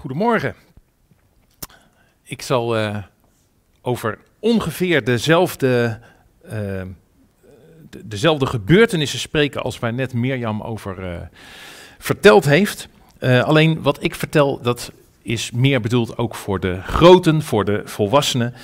Goedemorgen. 0.00 0.54
Ik 2.22 2.42
zal 2.42 2.78
uh, 2.78 2.96
over 3.82 4.18
ongeveer 4.38 5.04
dezelfde, 5.04 6.00
de, 6.42 6.86
dezelfde 8.04 8.46
gebeurtenissen 8.46 9.18
spreken 9.18 9.62
als 9.62 9.78
waar 9.78 9.92
net 9.92 10.14
Mirjam 10.14 10.62
over 10.62 11.12
uh, 11.12 11.20
verteld 11.98 12.44
heeft. 12.44 12.88
alleen 13.20 13.82
wat 13.82 14.02
ik 14.02 14.14
vertel, 14.14 14.60
dat 14.62 14.92
is 15.22 15.50
meer 15.50 15.80
bedoeld 15.80 16.18
ook 16.18 16.34
voor 16.34 16.60
de 16.60 16.82
groten, 16.82 17.42
voor 17.42 17.64
de 17.64 17.82
volwassenen. 17.84 18.54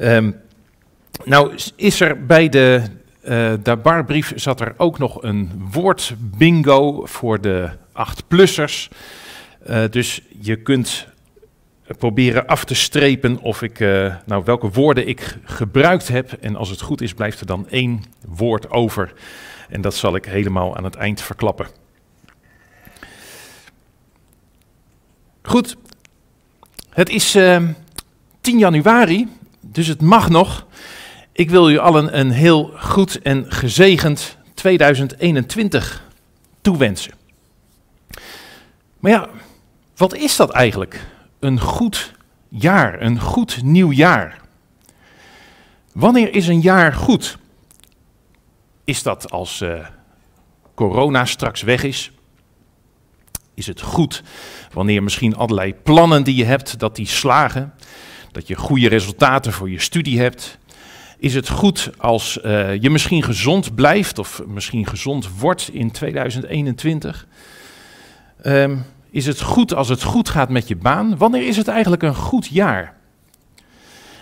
Um, 0.00 0.40
nou 1.24 1.58
is 1.76 2.00
er 2.00 2.26
bij 2.26 2.48
de 2.48 2.82
uh, 3.24 3.52
Dabarbrief 3.62 4.32
zat 4.36 4.60
er 4.60 4.74
ook 4.76 4.98
nog 4.98 5.22
een 5.22 5.68
woordbingo 5.72 7.06
voor 7.06 7.40
de 7.40 7.70
8-plussers. 7.92 8.88
Uh, 9.66 9.84
dus 9.90 10.20
je 10.40 10.56
kunt 10.56 11.08
proberen 11.98 12.46
af 12.46 12.64
te 12.64 12.74
strepen 12.74 13.38
of 13.40 13.62
ik, 13.62 13.80
uh, 13.80 14.14
nou, 14.26 14.44
welke 14.44 14.70
woorden 14.70 15.08
ik 15.08 15.36
gebruikt 15.44 16.08
heb. 16.08 16.32
En 16.32 16.56
als 16.56 16.68
het 16.70 16.80
goed 16.80 17.00
is, 17.00 17.14
blijft 17.14 17.40
er 17.40 17.46
dan 17.46 17.68
één 17.68 18.02
woord 18.26 18.70
over. 18.70 19.12
En 19.68 19.80
dat 19.80 19.94
zal 19.94 20.16
ik 20.16 20.24
helemaal 20.24 20.76
aan 20.76 20.84
het 20.84 20.94
eind 20.94 21.22
verklappen. 21.22 21.66
Goed, 25.42 25.76
het 26.90 27.08
is 27.08 27.30
10 28.40 28.58
januari, 28.58 29.28
dus 29.60 29.86
het 29.86 30.00
mag 30.00 30.28
nog. 30.28 30.66
Ik 31.32 31.50
wil 31.50 31.70
u 31.70 31.78
allen 31.78 32.18
een 32.18 32.30
heel 32.30 32.72
goed 32.76 33.22
en 33.22 33.52
gezegend 33.52 34.36
2021 34.54 36.04
toewensen. 36.60 37.12
Maar 38.98 39.10
ja, 39.10 39.28
wat 39.98 40.14
is 40.14 40.36
dat 40.36 40.50
eigenlijk? 40.50 41.06
Een 41.38 41.60
goed 41.60 42.14
jaar, 42.48 43.02
een 43.02 43.20
goed 43.20 43.62
nieuw 43.62 43.92
jaar. 43.92 44.40
Wanneer 45.92 46.34
is 46.34 46.48
een 46.48 46.60
jaar 46.60 46.92
goed? 46.92 47.38
Is 48.84 49.02
dat 49.02 49.30
als 49.30 49.60
uh, 49.60 49.86
corona 50.74 51.24
straks 51.24 51.62
weg 51.62 51.82
is? 51.82 52.10
Is 53.54 53.66
het 53.66 53.80
goed 53.80 54.22
wanneer 54.72 55.02
misschien 55.02 55.36
allerlei 55.36 55.74
plannen 55.74 56.24
die 56.24 56.36
je 56.36 56.44
hebt, 56.44 56.78
dat 56.78 56.96
die 56.96 57.06
slagen? 57.06 57.74
Dat 58.32 58.46
je 58.46 58.54
goede 58.54 58.88
resultaten 58.88 59.52
voor 59.52 59.70
je 59.70 59.80
studie 59.80 60.20
hebt? 60.20 60.58
Is 61.18 61.34
het 61.34 61.48
goed 61.48 61.90
als 61.96 62.38
uh, 62.44 62.82
je 62.82 62.90
misschien 62.90 63.22
gezond 63.22 63.74
blijft 63.74 64.18
of 64.18 64.42
misschien 64.46 64.86
gezond 64.86 65.38
wordt 65.38 65.68
in 65.72 65.90
2021? 65.90 67.26
Um, 68.44 68.84
is 69.10 69.26
het 69.26 69.40
goed 69.40 69.74
als 69.74 69.88
het 69.88 70.02
goed 70.02 70.28
gaat 70.28 70.48
met 70.48 70.68
je 70.68 70.76
baan? 70.76 71.16
Wanneer 71.16 71.46
is 71.46 71.56
het 71.56 71.68
eigenlijk 71.68 72.02
een 72.02 72.14
goed 72.14 72.46
jaar? 72.46 72.96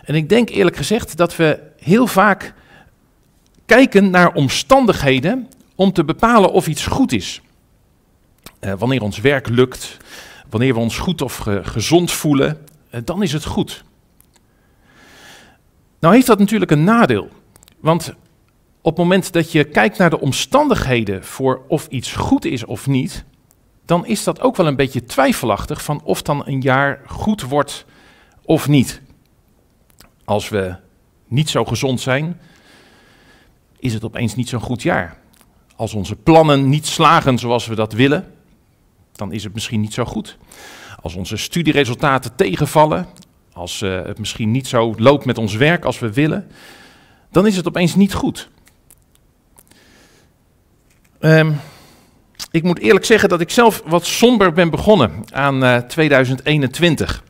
En 0.04 0.14
ik 0.14 0.28
denk 0.28 0.48
eerlijk 0.48 0.76
gezegd 0.76 1.16
dat 1.16 1.36
we 1.36 1.60
heel 1.78 2.06
vaak 2.06 2.54
kijken 3.66 4.10
naar 4.10 4.32
omstandigheden 4.32 5.48
om 5.74 5.92
te 5.92 6.04
bepalen 6.04 6.52
of 6.52 6.66
iets 6.66 6.86
goed 6.86 7.12
is. 7.12 7.40
Uh, 8.60 8.72
wanneer 8.78 9.02
ons 9.02 9.20
werk 9.20 9.48
lukt, 9.48 9.96
wanneer 10.50 10.74
we 10.74 10.80
ons 10.80 10.98
goed 10.98 11.22
of 11.22 11.36
ge 11.36 11.60
gezond 11.64 12.12
voelen, 12.12 12.58
uh, 12.90 13.00
dan 13.04 13.22
is 13.22 13.32
het 13.32 13.44
goed. 13.44 13.84
Nou 16.00 16.14
heeft 16.14 16.26
dat 16.26 16.38
natuurlijk 16.38 16.70
een 16.70 16.84
nadeel. 16.84 17.28
Want 17.80 18.14
op 18.80 18.96
het 18.96 19.06
moment 19.06 19.32
dat 19.32 19.52
je 19.52 19.64
kijkt 19.64 19.98
naar 19.98 20.10
de 20.10 20.20
omstandigheden 20.20 21.24
voor 21.24 21.64
of 21.68 21.86
iets 21.86 22.12
goed 22.12 22.44
is 22.44 22.64
of 22.64 22.86
niet, 22.86 23.24
dan 23.86 24.06
is 24.06 24.24
dat 24.24 24.40
ook 24.40 24.56
wel 24.56 24.66
een 24.66 24.76
beetje 24.76 25.04
twijfelachtig 25.04 25.84
van 25.84 26.00
of 26.02 26.22
dan 26.22 26.46
een 26.46 26.60
jaar 26.60 27.00
goed 27.06 27.42
wordt 27.42 27.84
of 28.44 28.68
niet. 28.68 29.00
Als 30.24 30.48
we 30.48 30.76
niet 31.26 31.50
zo 31.50 31.64
gezond 31.64 32.00
zijn, 32.00 32.40
is 33.78 33.92
het 33.94 34.04
opeens 34.04 34.34
niet 34.34 34.48
zo'n 34.48 34.60
goed 34.60 34.82
jaar. 34.82 35.18
Als 35.76 35.94
onze 35.94 36.16
plannen 36.16 36.68
niet 36.68 36.86
slagen 36.86 37.38
zoals 37.38 37.66
we 37.66 37.74
dat 37.74 37.92
willen, 37.92 38.32
dan 39.12 39.32
is 39.32 39.44
het 39.44 39.54
misschien 39.54 39.80
niet 39.80 39.94
zo 39.94 40.04
goed. 40.04 40.38
Als 41.02 41.14
onze 41.14 41.36
studieresultaten 41.36 42.34
tegenvallen, 42.34 43.06
als 43.52 43.80
uh, 43.80 44.02
het 44.02 44.18
misschien 44.18 44.50
niet 44.50 44.66
zo 44.66 44.94
loopt 44.96 45.24
met 45.24 45.38
ons 45.38 45.54
werk 45.54 45.84
als 45.84 45.98
we 45.98 46.12
willen, 46.12 46.50
dan 47.30 47.46
is 47.46 47.56
het 47.56 47.68
opeens 47.68 47.94
niet 47.94 48.14
goed. 48.14 48.48
Um, 51.20 51.60
ik 52.50 52.62
moet 52.62 52.78
eerlijk 52.78 53.04
zeggen 53.04 53.28
dat 53.28 53.40
ik 53.40 53.50
zelf 53.50 53.82
wat 53.86 54.06
somber 54.06 54.52
ben 54.52 54.70
begonnen 54.70 55.24
aan 55.32 55.64
uh, 55.64 55.76
2021. 55.76 57.24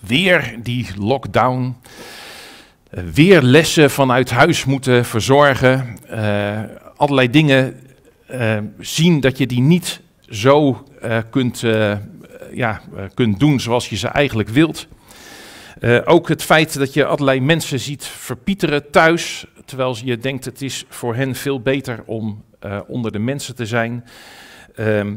Weer 0.00 0.54
die 0.62 0.86
lockdown. 0.96 1.76
Uh, 2.90 3.04
weer 3.12 3.42
lessen 3.42 3.90
vanuit 3.90 4.30
huis 4.30 4.64
moeten 4.64 5.04
verzorgen. 5.04 5.98
Uh, 6.10 6.60
allerlei 6.96 7.30
dingen 7.30 7.76
zien 8.78 9.20
dat 9.20 9.38
je 9.38 9.46
die 9.46 9.60
niet 9.60 10.00
zo 10.28 10.86
kunt 11.30 11.60
ja, 12.52 12.80
kunt 13.14 13.40
doen 13.40 13.60
zoals 13.60 13.88
je 13.88 13.96
ze 13.96 14.08
eigenlijk 14.08 14.48
wilt. 14.48 14.86
Ook 16.04 16.28
het 16.28 16.42
feit 16.42 16.78
dat 16.78 16.94
je 16.94 17.04
allerlei 17.04 17.40
mensen 17.40 17.80
ziet 17.80 18.04
verpieteren 18.04 18.90
thuis, 18.90 19.46
terwijl 19.64 19.96
je 20.04 20.18
denkt 20.18 20.44
het 20.44 20.62
is 20.62 20.84
voor 20.88 21.14
hen 21.14 21.34
veel 21.34 21.60
beter 21.60 22.02
om 22.06 22.44
uh, 22.64 22.80
onder 22.86 23.12
de 23.12 23.18
mensen 23.18 23.54
te 23.54 23.66
zijn. 23.66 24.04
Uh, 24.76 25.12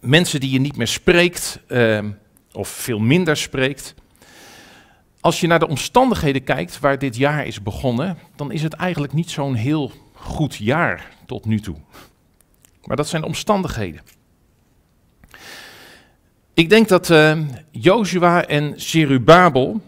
mensen 0.00 0.40
die 0.40 0.50
je 0.50 0.60
niet 0.60 0.76
meer 0.76 0.86
spreekt, 0.86 1.60
ehm, 1.66 2.10
of 2.52 2.68
veel 2.68 2.98
minder 2.98 3.36
spreekt. 3.36 3.94
Als 5.20 5.40
je 5.40 5.46
naar 5.46 5.58
de 5.58 5.68
omstandigheden 5.68 6.44
kijkt 6.44 6.80
waar 6.80 6.98
dit 6.98 7.16
jaar 7.16 7.46
is 7.46 7.62
begonnen, 7.62 8.18
dan 8.36 8.52
is 8.52 8.62
het 8.62 8.72
eigenlijk 8.72 9.12
niet 9.12 9.30
zo'n 9.30 9.54
heel 9.54 9.92
goed 10.12 10.54
jaar 10.54 11.10
tot 11.26 11.44
nu 11.44 11.60
toe. 11.60 11.76
Maar 12.84 12.96
dat 12.96 13.08
zijn 13.08 13.22
omstandigheden. 13.22 14.00
Ik 16.54 16.68
denk 16.68 16.88
dat 16.88 17.10
uh, 17.10 17.38
Joshua 17.70 18.46
en 18.46 18.80
Zerubabel, 18.80 19.80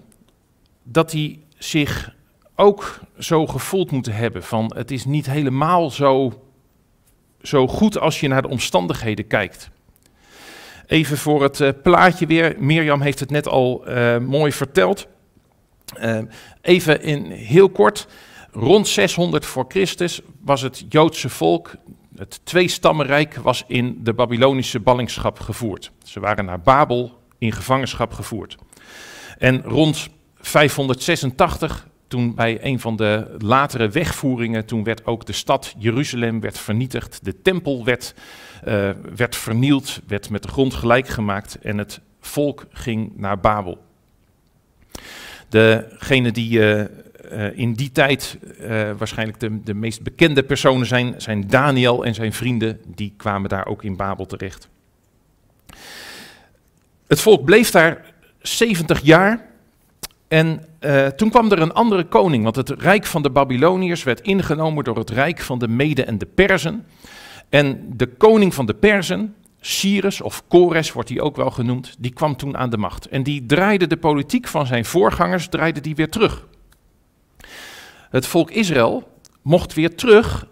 dat 0.82 1.10
die 1.10 1.44
zich 1.58 2.14
ook 2.58 3.00
zo 3.18 3.46
gevoeld 3.46 3.90
moeten 3.90 4.14
hebben 4.14 4.42
van 4.42 4.72
het 4.76 4.90
is 4.90 5.04
niet 5.04 5.26
helemaal 5.26 5.90
zo, 5.90 6.42
zo 7.42 7.68
goed 7.68 7.98
als 7.98 8.20
je 8.20 8.28
naar 8.28 8.42
de 8.42 8.48
omstandigheden 8.48 9.26
kijkt. 9.26 9.70
Even 10.86 11.18
voor 11.18 11.42
het 11.42 11.60
uh, 11.60 11.68
plaatje 11.82 12.26
weer, 12.26 12.54
Mirjam 12.58 13.00
heeft 13.00 13.20
het 13.20 13.30
net 13.30 13.48
al 13.48 13.88
uh, 13.88 14.18
mooi 14.18 14.52
verteld. 14.52 15.06
even 16.60 17.02
in 17.02 17.30
heel 17.30 17.70
kort, 17.70 18.06
rond 18.50 18.88
600 18.88 19.46
voor 19.46 19.64
Christus 19.68 20.20
was 20.40 20.62
het 20.62 20.84
Joodse 20.88 21.28
volk 21.28 21.74
het 22.18 22.40
tweestammenrijk 22.44 23.34
was 23.34 23.64
in 23.66 23.98
de 24.02 24.14
Babylonische 24.14 24.80
ballingschap 24.80 25.40
gevoerd. 25.40 25.90
Ze 26.02 26.20
waren 26.20 26.44
naar 26.44 26.60
Babel 26.60 27.18
in 27.38 27.52
gevangenschap 27.52 28.12
gevoerd. 28.12 28.56
En 29.38 29.62
rond 29.62 30.08
586, 30.34 31.88
toen 32.08 32.34
bij 32.34 32.58
een 32.64 32.80
van 32.80 32.96
de 32.96 33.36
latere 33.38 33.88
wegvoeringen, 33.88 34.64
toen 34.64 34.84
werd 34.84 35.06
ook 35.06 35.26
de 35.26 35.32
stad 35.32 35.74
Jeruzalem 35.78 36.40
werd 36.40 36.58
vernietigd, 36.58 37.24
de 37.24 37.42
tempel 37.42 37.84
werd, 37.84 38.14
uh, 38.68 38.90
werd 39.16 39.36
vernield, 39.36 40.00
werd 40.06 40.30
met 40.30 40.42
de 40.42 40.48
grond 40.48 40.74
gelijk 40.74 41.08
gemaakt 41.08 41.58
en 41.58 41.78
het 41.78 42.00
volk 42.20 42.66
ging 42.72 43.12
naar 43.16 43.40
Babel. 43.40 43.86
Degene 45.48 46.30
die 46.32 46.58
uh, 46.58 46.80
uh, 47.32 47.58
in 47.58 47.72
die 47.72 47.92
tijd 47.92 48.38
waarschijnlijk 48.98 49.40
de, 49.40 49.62
de 49.62 49.74
meest 49.74 50.02
bekende 50.02 50.42
personen 50.42 50.86
zijn, 50.86 51.14
zijn 51.16 51.46
Daniel 51.46 52.04
en 52.04 52.14
zijn 52.14 52.32
vrienden. 52.32 52.80
Die 52.86 53.14
kwamen 53.16 53.48
daar 53.48 53.66
ook 53.66 53.82
in 53.82 53.96
Babel 53.96 54.26
terecht. 54.26 54.68
Het 57.06 57.20
volk 57.20 57.44
bleef 57.44 57.70
daar 57.70 58.14
70 58.38 59.00
jaar. 59.02 59.47
En 60.28 60.64
uh, 60.80 61.06
toen 61.06 61.30
kwam 61.30 61.52
er 61.52 61.60
een 61.60 61.72
andere 61.72 62.04
koning, 62.04 62.42
want 62.42 62.56
het 62.56 62.70
rijk 62.70 63.06
van 63.06 63.22
de 63.22 63.30
Babyloniërs 63.30 64.02
werd 64.02 64.20
ingenomen 64.20 64.84
door 64.84 64.96
het 64.96 65.10
rijk 65.10 65.40
van 65.40 65.58
de 65.58 65.68
Mede 65.68 66.04
en 66.04 66.18
de 66.18 66.26
Perzen. 66.26 66.86
En 67.48 67.92
de 67.96 68.06
koning 68.06 68.54
van 68.54 68.66
de 68.66 68.74
Perzen, 68.74 69.34
Cyrus 69.60 70.20
of 70.20 70.42
Kores 70.48 70.92
wordt 70.92 71.08
hij 71.08 71.20
ook 71.20 71.36
wel 71.36 71.50
genoemd, 71.50 71.96
die 71.98 72.12
kwam 72.12 72.36
toen 72.36 72.56
aan 72.56 72.70
de 72.70 72.76
macht. 72.76 73.08
En 73.08 73.22
die 73.22 73.46
draaide 73.46 73.86
de 73.86 73.96
politiek 73.96 74.48
van 74.48 74.66
zijn 74.66 74.84
voorgangers, 74.84 75.48
draaide 75.48 75.80
die 75.80 75.94
weer 75.94 76.10
terug. 76.10 76.46
Het 78.10 78.26
volk 78.26 78.50
Israël 78.50 79.08
mocht 79.42 79.74
weer 79.74 79.94
terug 79.94 80.46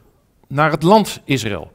naar 0.49 0.71
het 0.71 0.83
land 0.83 1.21
Israël. 1.25 1.73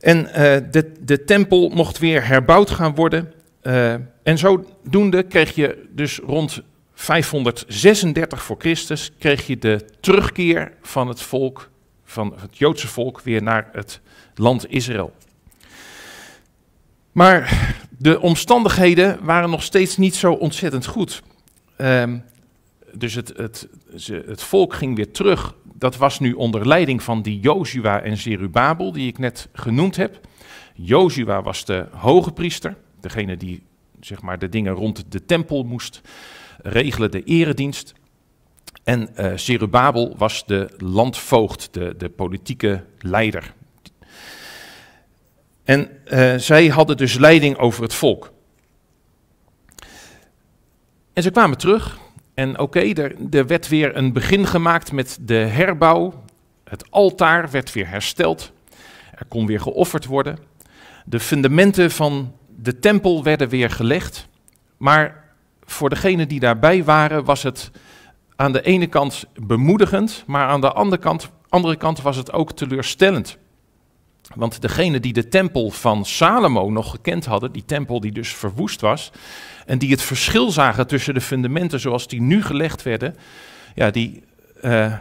En 0.00 0.18
uh, 0.18 0.32
de, 0.70 0.92
de 1.00 1.24
tempel 1.24 1.68
mocht 1.68 1.98
weer 1.98 2.26
herbouwd 2.26 2.70
gaan 2.70 2.94
worden. 2.94 3.32
Uh, 3.62 3.94
en 4.22 4.38
zodoende 4.38 5.22
kreeg 5.22 5.54
je 5.54 5.88
dus 5.90 6.18
rond 6.18 6.62
536 6.94 8.42
voor 8.42 8.56
Christus 8.58 9.10
kreeg 9.18 9.46
je 9.46 9.58
de 9.58 9.84
terugkeer 10.00 10.72
van 10.82 11.08
het 11.08 11.22
volk, 11.22 11.70
van 12.04 12.34
het 12.40 12.58
Joodse 12.58 12.88
volk, 12.88 13.20
weer 13.20 13.42
naar 13.42 13.68
het 13.72 14.00
land 14.34 14.70
Israël. 14.70 15.12
Maar 17.12 17.74
de 17.98 18.20
omstandigheden 18.20 19.24
waren 19.24 19.50
nog 19.50 19.62
steeds 19.62 19.96
niet 19.96 20.14
zo 20.14 20.32
ontzettend 20.32 20.86
goed. 20.86 21.22
Ehm, 21.76 22.18
dus 22.92 23.14
het, 23.14 23.32
het, 23.36 23.68
het 24.26 24.42
volk 24.42 24.74
ging 24.74 24.96
weer 24.96 25.12
terug. 25.12 25.54
Dat 25.74 25.96
was 25.96 26.20
nu 26.20 26.32
onder 26.32 26.66
leiding 26.66 27.02
van 27.02 27.22
die 27.22 27.40
Jozua 27.40 28.00
en 28.00 28.16
Zerubabel, 28.16 28.92
die 28.92 29.06
ik 29.06 29.18
net 29.18 29.48
genoemd 29.52 29.96
heb. 29.96 30.20
Jozua 30.74 31.42
was 31.42 31.64
de 31.64 31.86
hoge 31.90 32.32
priester, 32.32 32.76
degene 33.00 33.36
die 33.36 33.62
zeg 34.04 34.22
maar, 34.22 34.38
de 34.38 34.48
dingen 34.48 34.72
rond 34.72 35.12
de 35.12 35.24
tempel 35.24 35.62
moest 35.62 36.00
regelen, 36.62 37.10
de 37.10 37.22
eredienst. 37.22 37.92
En 38.84 39.08
uh, 39.48 40.12
was 40.16 40.46
de 40.46 40.70
landvoogd, 40.76 41.68
de, 41.74 41.94
de 41.96 42.08
politieke 42.08 42.84
leider. 42.98 43.54
En 45.64 45.90
uh, 46.06 46.34
zij 46.36 46.66
hadden 46.66 46.96
dus 46.96 47.14
leiding 47.14 47.56
over 47.56 47.82
het 47.82 47.94
volk. 47.94 48.32
En 51.12 51.22
ze 51.22 51.30
kwamen 51.30 51.58
terug. 51.58 51.98
En 52.34 52.58
oké, 52.58 52.80
er, 52.80 53.14
er 53.30 53.46
werd 53.46 53.68
weer 53.68 53.96
een 53.96 54.12
begin 54.12 54.46
gemaakt 54.46 54.92
met 54.92 55.18
de 55.20 55.34
herbouw. 55.34 56.24
Het 56.64 56.90
altaar 56.90 57.50
werd 57.50 57.72
weer 57.72 57.88
hersteld. 57.88 58.52
Er 59.14 59.26
kon 59.28 59.46
weer 59.46 59.60
geofferd 59.60 60.06
worden. 60.06 60.38
De 61.04 61.20
fundamenten 61.20 61.90
van 61.90 62.34
de 62.56 62.78
tempel 62.78 63.22
werden 63.22 63.48
weer 63.48 63.70
gelegd. 63.70 64.28
Maar 64.76 65.24
voor 65.64 65.88
degenen 65.88 66.28
die 66.28 66.40
daarbij 66.40 66.84
waren, 66.84 67.24
was 67.24 67.42
het 67.42 67.70
aan 68.36 68.52
de 68.52 68.62
ene 68.62 68.86
kant 68.86 69.24
bemoedigend, 69.34 70.24
maar 70.26 70.46
aan 70.46 70.60
de 70.60 70.72
andere 70.72 71.02
kant, 71.02 71.30
andere 71.48 71.76
kant 71.76 72.02
was 72.02 72.16
het 72.16 72.32
ook 72.32 72.52
teleurstellend. 72.52 73.38
Want 74.34 74.60
degenen 74.60 75.02
die 75.02 75.12
de 75.12 75.28
tempel 75.28 75.70
van 75.70 76.04
Salomo 76.04 76.70
nog 76.70 76.90
gekend 76.90 77.24
hadden, 77.24 77.52
die 77.52 77.64
tempel 77.64 78.00
die 78.00 78.12
dus 78.12 78.34
verwoest 78.34 78.80
was, 78.80 79.12
en 79.66 79.78
die 79.78 79.90
het 79.90 80.02
verschil 80.02 80.50
zagen 80.50 80.86
tussen 80.86 81.14
de 81.14 81.20
fundamenten 81.20 81.80
zoals 81.80 82.08
die 82.08 82.20
nu 82.20 82.42
gelegd 82.42 82.82
werden, 82.82 83.16
ja, 83.74 83.90
die, 83.90 84.22
uh, 84.62 84.94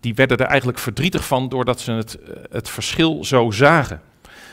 die 0.00 0.14
werden 0.14 0.36
er 0.38 0.46
eigenlijk 0.46 0.78
verdrietig 0.78 1.26
van 1.26 1.48
doordat 1.48 1.80
ze 1.80 1.92
het, 1.92 2.18
het 2.50 2.68
verschil 2.68 3.24
zo 3.24 3.50
zagen. 3.50 4.00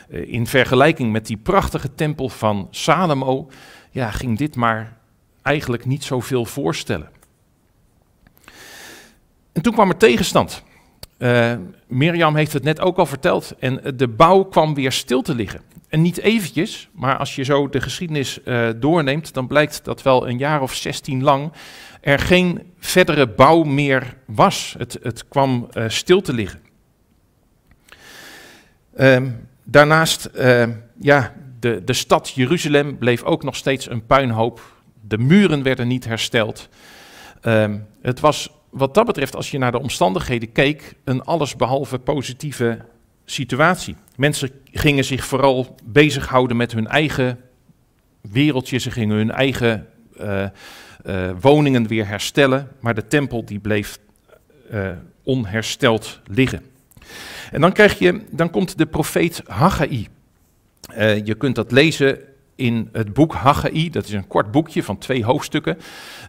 Uh, 0.09 0.33
in 0.33 0.47
vergelijking 0.47 1.11
met 1.11 1.25
die 1.25 1.37
prachtige 1.37 1.95
tempel 1.95 2.29
van 2.29 2.67
Salomo, 2.71 3.49
ja, 3.91 4.11
ging 4.11 4.37
dit 4.37 4.55
maar 4.55 4.97
eigenlijk 5.41 5.85
niet 5.85 6.03
zoveel 6.03 6.45
voorstellen. 6.45 7.09
En 9.53 9.61
toen 9.61 9.73
kwam 9.73 9.89
er 9.89 9.97
tegenstand. 9.97 10.63
Uh, 11.17 11.53
Mirjam 11.87 12.35
heeft 12.35 12.53
het 12.53 12.63
net 12.63 12.79
ook 12.79 12.97
al 12.97 13.05
verteld. 13.05 13.55
En 13.59 13.81
de 13.95 14.07
bouw 14.07 14.43
kwam 14.43 14.73
weer 14.73 14.91
stil 14.91 15.21
te 15.21 15.35
liggen. 15.35 15.61
En 15.89 16.01
niet 16.01 16.17
eventjes, 16.17 16.89
maar 16.93 17.17
als 17.17 17.35
je 17.35 17.43
zo 17.43 17.69
de 17.69 17.81
geschiedenis 17.81 18.39
doorneemt, 18.75 19.33
dan 19.33 19.47
blijkt 19.47 19.85
dat 19.85 20.01
wel 20.01 20.27
een 20.27 20.37
jaar 20.37 20.61
of 20.61 20.73
16 20.73 21.23
lang 21.23 21.51
er 22.01 22.19
geen 22.19 22.73
verdere 22.79 23.27
bouw 23.27 23.63
meer 23.63 24.17
was. 24.25 24.75
Het, 24.77 24.99
het 25.01 25.27
kwam 25.27 25.69
stil 25.87 26.21
te 26.21 26.33
liggen. 26.33 26.59
Ehm, 28.97 29.29
daarnaast, 29.69 30.29
ja, 30.99 31.33
de, 31.59 31.81
de 31.85 31.93
stad 31.93 32.29
Jeruzalem 32.29 32.97
bleef 32.97 33.23
ook 33.23 33.43
nog 33.43 33.55
steeds 33.55 33.89
een 33.89 34.05
puinhoop. 34.05 34.61
De 35.01 35.17
muren 35.17 35.63
werden 35.63 35.87
niet 35.87 36.05
hersteld. 36.05 36.69
Ehm, 37.41 37.77
het 38.01 38.19
was 38.19 38.49
wat 38.69 38.93
dat 38.93 39.05
betreft, 39.05 39.35
als 39.35 39.51
je 39.51 39.57
naar 39.57 39.71
de 39.71 39.79
omstandigheden 39.79 40.51
keek, 40.51 40.93
een 41.03 41.23
allesbehalve 41.23 41.99
positieve 41.99 42.79
situatie. 43.25 43.95
Mensen 44.15 44.51
gingen 44.71 45.05
zich 45.05 45.25
vooral 45.25 45.75
bezighouden 45.83 46.57
met 46.57 46.71
hun 46.71 46.87
eigen 46.87 47.39
wereldje, 48.21 48.77
ze 48.77 48.91
gingen 48.91 49.17
hun 49.17 49.31
eigen 49.31 49.87
uh, 50.21 50.45
uh, 51.05 51.29
woningen 51.39 51.87
weer 51.87 52.07
herstellen, 52.07 52.67
maar 52.79 52.95
de 52.95 53.07
tempel 53.07 53.45
die 53.45 53.59
bleef 53.59 53.99
uh, 54.71 54.89
onhersteld 55.23 56.19
liggen. 56.25 56.61
En 57.51 57.61
dan, 57.61 57.71
krijg 57.71 57.99
je, 57.99 58.21
dan 58.31 58.49
komt 58.49 58.77
de 58.77 58.85
profeet 58.85 59.41
Haggai. 59.45 60.07
je 61.23 61.35
kunt 61.37 61.55
dat 61.55 61.71
lezen 61.71 62.19
in 62.57 62.89
het 62.91 63.13
boek 63.13 63.33
Haggai, 63.33 63.89
dat 63.89 64.05
is 64.05 64.13
een 64.13 64.27
kort 64.27 64.51
boekje 64.51 64.83
van 64.83 64.97
twee 64.97 65.25
hoofdstukken, 65.25 65.77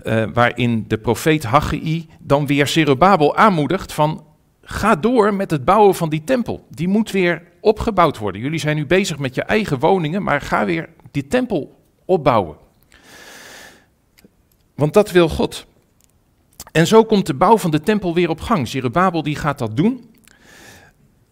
uh, 0.04 0.24
waarin 0.32 0.84
de 0.88 0.98
profeet 0.98 1.44
Haggai 1.44 2.08
dan 2.20 2.46
weer 2.46 2.66
Zerubabel 2.66 3.36
aanmoedigt 3.36 3.92
van 3.92 4.24
ga 4.62 4.96
door 4.96 5.34
met 5.34 5.50
het 5.50 5.64
bouwen 5.64 5.94
van 5.94 6.08
die 6.08 6.24
tempel. 6.24 6.66
Die 6.70 6.88
moet 6.88 7.10
weer 7.10 7.42
opgebouwd 7.60 8.18
worden. 8.18 8.40
Jullie 8.40 8.58
zijn 8.58 8.76
nu 8.76 8.86
bezig 8.86 9.18
met 9.18 9.34
je 9.34 9.42
eigen 9.42 9.78
woningen, 9.78 10.22
maar 10.22 10.40
ga 10.40 10.64
weer 10.64 10.88
die 11.10 11.26
tempel 11.26 11.80
opbouwen. 12.04 12.56
Want 14.74 14.92
dat 14.94 15.10
wil 15.10 15.28
God. 15.28 15.66
En 16.72 16.86
zo 16.86 17.04
komt 17.04 17.26
de 17.26 17.34
bouw 17.34 17.58
van 17.58 17.70
de 17.70 17.80
tempel 17.80 18.14
weer 18.14 18.28
op 18.28 18.40
gang. 18.40 18.68
Zerubabel 18.68 19.22
die 19.22 19.36
gaat 19.36 19.58
dat 19.58 19.76
doen. 19.76 20.07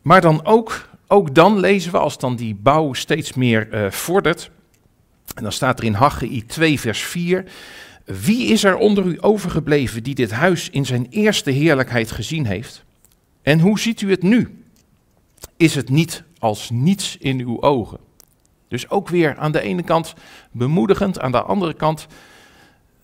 Maar 0.06 0.20
dan 0.20 0.44
ook, 0.44 0.88
ook 1.06 1.34
dan 1.34 1.60
lezen 1.60 1.92
we, 1.92 1.98
als 1.98 2.18
dan 2.18 2.36
die 2.36 2.54
bouw 2.54 2.92
steeds 2.92 3.32
meer 3.32 3.74
uh, 3.74 3.90
vordert, 3.90 4.50
en 5.34 5.42
dan 5.42 5.52
staat 5.52 5.78
er 5.78 5.84
in 5.84 5.94
Haggai 5.94 6.44
2, 6.46 6.80
vers 6.80 7.00
4. 7.00 7.44
Wie 8.04 8.46
is 8.46 8.64
er 8.64 8.76
onder 8.76 9.04
u 9.04 9.16
overgebleven 9.20 10.02
die 10.02 10.14
dit 10.14 10.30
huis 10.30 10.70
in 10.70 10.86
zijn 10.86 11.06
eerste 11.10 11.50
heerlijkheid 11.50 12.10
gezien 12.10 12.46
heeft? 12.46 12.84
En 13.42 13.60
hoe 13.60 13.78
ziet 13.78 14.00
u 14.00 14.10
het 14.10 14.22
nu? 14.22 14.64
Is 15.56 15.74
het 15.74 15.88
niet 15.88 16.22
als 16.38 16.70
niets 16.70 17.16
in 17.16 17.40
uw 17.40 17.62
ogen? 17.62 17.98
Dus 18.68 18.90
ook 18.90 19.08
weer 19.08 19.36
aan 19.36 19.52
de 19.52 19.60
ene 19.60 19.82
kant 19.82 20.14
bemoedigend, 20.50 21.20
aan 21.20 21.32
de 21.32 21.42
andere 21.42 21.74
kant 21.74 22.06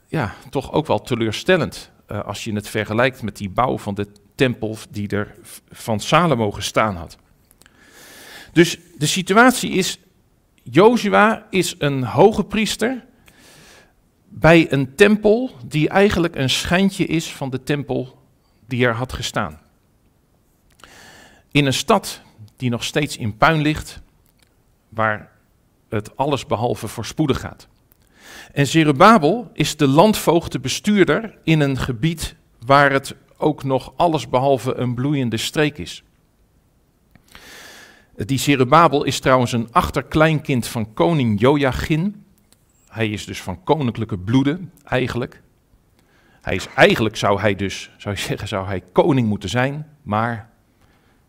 ja, 0.09 0.35
toch 0.51 0.73
ook 0.73 0.87
wel 0.87 1.01
teleurstellend. 1.01 1.91
Uh, 2.09 2.25
als 2.25 2.45
je 2.45 2.53
het 2.53 2.69
vergelijkt 2.69 3.23
met 3.23 3.37
die 3.37 3.51
bouw 3.51 3.79
van 3.79 3.95
de 3.95 4.07
tempel 4.35 4.79
die 4.91 5.09
er 5.09 5.35
van 5.71 6.01
Salomo 6.01 6.51
gestaan 6.51 6.97
had. 6.97 7.17
Dus 8.53 8.79
de 8.99 9.07
situatie 9.07 9.71
is 9.71 9.99
Jozua 10.63 11.47
is 11.51 11.75
een 11.79 12.05
hoge 12.05 12.45
priester 12.45 13.05
bij 14.29 14.73
een 14.73 14.95
tempel 14.95 15.51
die 15.67 15.89
eigenlijk 15.89 16.37
een 16.37 16.51
schijntje 16.51 17.07
is 17.07 17.33
van 17.33 17.51
de 17.51 17.63
tempel 17.63 18.19
die 18.67 18.87
er 18.87 18.95
had 18.95 19.13
gestaan. 19.13 19.61
In 21.51 21.67
een 21.67 21.75
stad 21.75 22.21
die 22.57 22.71
nog 22.71 22.85
steeds 22.85 23.17
in 23.17 23.37
puin 23.37 23.61
ligt, 23.61 24.01
waar 24.89 25.31
het 25.89 26.17
alles 26.17 26.47
behalve 26.47 26.89
voorspoedig 26.89 27.41
gaat. 27.41 27.69
En 28.53 28.67
Zerubabel 28.67 29.51
is 29.53 29.77
de 29.77 29.87
landvoogde 29.87 30.61
bestuurder 30.61 31.39
in 31.45 31.61
een 31.61 31.79
gebied 31.79 32.35
waar 32.67 32.93
het 32.93 33.15
ook 33.43 33.65
nog 33.65 33.93
alles 33.97 34.29
behalve 34.29 34.75
een 34.75 34.95
bloeiende 34.95 35.37
streek 35.37 35.79
is. 35.79 36.03
Die 38.17 38.39
Zerubabel 38.39 39.05
is 39.05 39.21
trouwens 39.21 39.53
een 39.53 39.69
achterkleinkind 39.73 40.67
van 40.67 40.93
koning 40.95 41.41
Joachim. 41.41 42.25
Hij 42.89 43.09
is 43.09 43.25
dus 43.25 43.43
van 43.43 43.65
koninklijke 43.65 44.19
bloeden, 44.19 44.73
eigenlijk. 44.85 45.43
Hij 46.41 46.55
is, 46.55 46.69
eigenlijk 46.75 47.17
zou 47.17 47.41
hij 47.41 47.55
dus, 47.55 47.91
zou 47.97 48.15
je 48.15 48.21
zeggen, 48.31 48.49
zou 48.49 48.67
hij 48.67 48.83
koning 48.93 49.29
moeten 49.29 49.49
zijn, 49.49 49.87
maar 50.03 50.51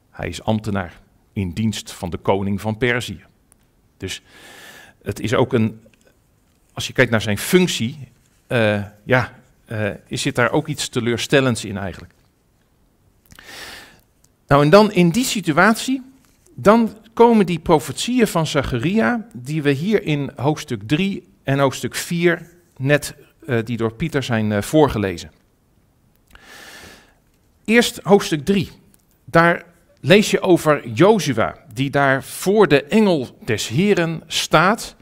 hij 0.10 0.28
is 0.28 0.44
ambtenaar 0.44 1.02
in 1.34 1.52
dienst 1.52 1.92
van 1.92 2.10
de 2.10 2.18
koning 2.18 2.62
van 2.62 2.78
Perzië. 2.78 3.24
Dus 3.98 4.22
het 5.02 5.20
is 5.20 5.34
ook 5.34 5.54
een, 5.54 5.82
als 6.74 6.88
je 6.88 6.94
kijkt 6.94 7.12
naar 7.12 7.22
zijn 7.22 7.38
functie, 7.38 8.08
uh, 8.48 8.84
ja, 9.04 9.34
uh, 9.74 9.90
zit 10.10 10.36
daar 10.36 10.52
ook 10.52 10.68
iets 10.68 10.90
teleurstellends 10.90 11.66
in 11.66 11.78
eigenlijk. 11.78 12.14
Nou, 14.48 14.64
en 14.64 14.70
dan 14.70 14.92
in 14.92 15.10
die 15.10 15.26
situatie 15.26 16.02
dan 16.56 16.98
komen 17.14 17.46
die 17.46 17.60
profetieën 17.60 18.28
van 18.28 18.48
Zacharia, 18.48 19.28
die 19.34 19.62
we 19.62 19.72
hier 19.72 20.04
in 20.04 20.32
hoofdstuk 20.36 20.82
3 20.86 21.24
en 21.44 21.60
hoofdstuk 21.60 21.96
4 21.96 22.50
net, 22.78 23.16
uh, 23.46 23.60
die 23.64 23.78
door 23.78 23.94
Pieter 23.94 24.24
zijn 24.24 24.52
uh, 24.52 24.62
voorgelezen. 24.62 25.32
Eerst 27.66 28.00
hoofdstuk 28.04 28.46
3. 28.46 28.70
Daar 29.26 29.66
lees 30.00 30.32
je 30.32 30.42
over 30.42 30.88
Jozua, 30.88 31.56
die 31.74 31.90
daar 31.90 32.24
voor 32.24 32.68
de 32.68 32.84
engel 32.84 33.38
des 33.46 33.68
Heren 33.68 34.24
staat 34.28 34.96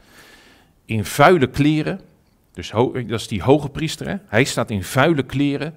in 0.84 1.04
vuile 1.04 1.46
kleren. 1.46 2.00
Dus 2.52 2.70
dat 2.70 3.20
is 3.20 3.28
die 3.28 3.42
hoge 3.42 3.68
priester, 3.68 4.08
hè? 4.08 4.16
hij 4.26 4.44
staat 4.44 4.70
in 4.70 4.84
vuile 4.84 5.22
kleren. 5.22 5.74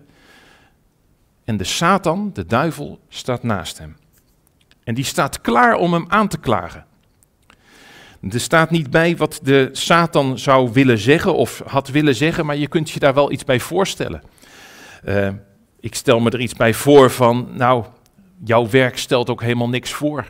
En 1.44 1.58
de 1.58 1.64
Satan, 1.64 2.30
de 2.34 2.46
duivel, 2.46 3.00
staat 3.10 3.44
naast 3.44 3.78
hem. 3.78 3.98
En 4.84 4.94
die 4.94 5.04
staat 5.04 5.42
klaar 5.42 5.76
om 5.76 5.94
hem 5.94 6.06
aan 6.08 6.28
te 6.28 6.38
klagen. 6.38 6.86
Er 8.30 8.40
staat 8.40 8.70
niet 8.70 8.90
bij 8.90 9.18
wat 9.18 9.40
de 9.44 9.70
Satan 9.72 10.40
zou 10.40 10.72
willen 10.74 10.98
zeggen 10.98 11.36
of 11.36 11.62
had 11.66 11.88
willen 11.88 12.16
zeggen, 12.16 12.46
maar 12.46 12.56
je 12.56 12.68
kunt 12.68 12.90
je 12.90 13.00
daar 13.00 13.14
wel 13.14 13.32
iets 13.32 13.44
bij 13.44 13.60
voorstellen. 13.60 14.22
Uh, 15.06 15.30
ik 15.80 15.96
stel 15.96 16.20
me 16.20 16.30
er 16.30 16.40
iets 16.40 16.54
bij 16.54 16.74
voor 16.74 17.12
van, 17.12 17.50
nou, 17.54 17.86
jouw 18.44 18.70
werk 18.70 18.98
stelt 18.98 19.30
ook 19.30 19.42
helemaal 19.42 19.70
niks 19.70 19.92
voor. 19.92 20.26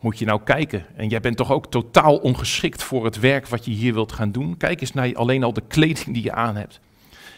Moet 0.00 0.18
je 0.18 0.24
nou 0.24 0.40
kijken. 0.44 0.86
En 0.96 1.08
jij 1.08 1.20
bent 1.20 1.36
toch 1.36 1.52
ook 1.52 1.70
totaal 1.70 2.16
ongeschikt 2.16 2.82
voor 2.82 3.04
het 3.04 3.18
werk 3.18 3.48
wat 3.48 3.64
je 3.64 3.70
hier 3.70 3.94
wilt 3.94 4.12
gaan 4.12 4.32
doen. 4.32 4.56
Kijk 4.56 4.80
eens 4.80 4.92
naar 4.92 5.14
alleen 5.14 5.42
al 5.42 5.52
de 5.52 5.62
kleding 5.68 6.14
die 6.14 6.22
je 6.22 6.32
aan 6.32 6.56
hebt. 6.56 6.80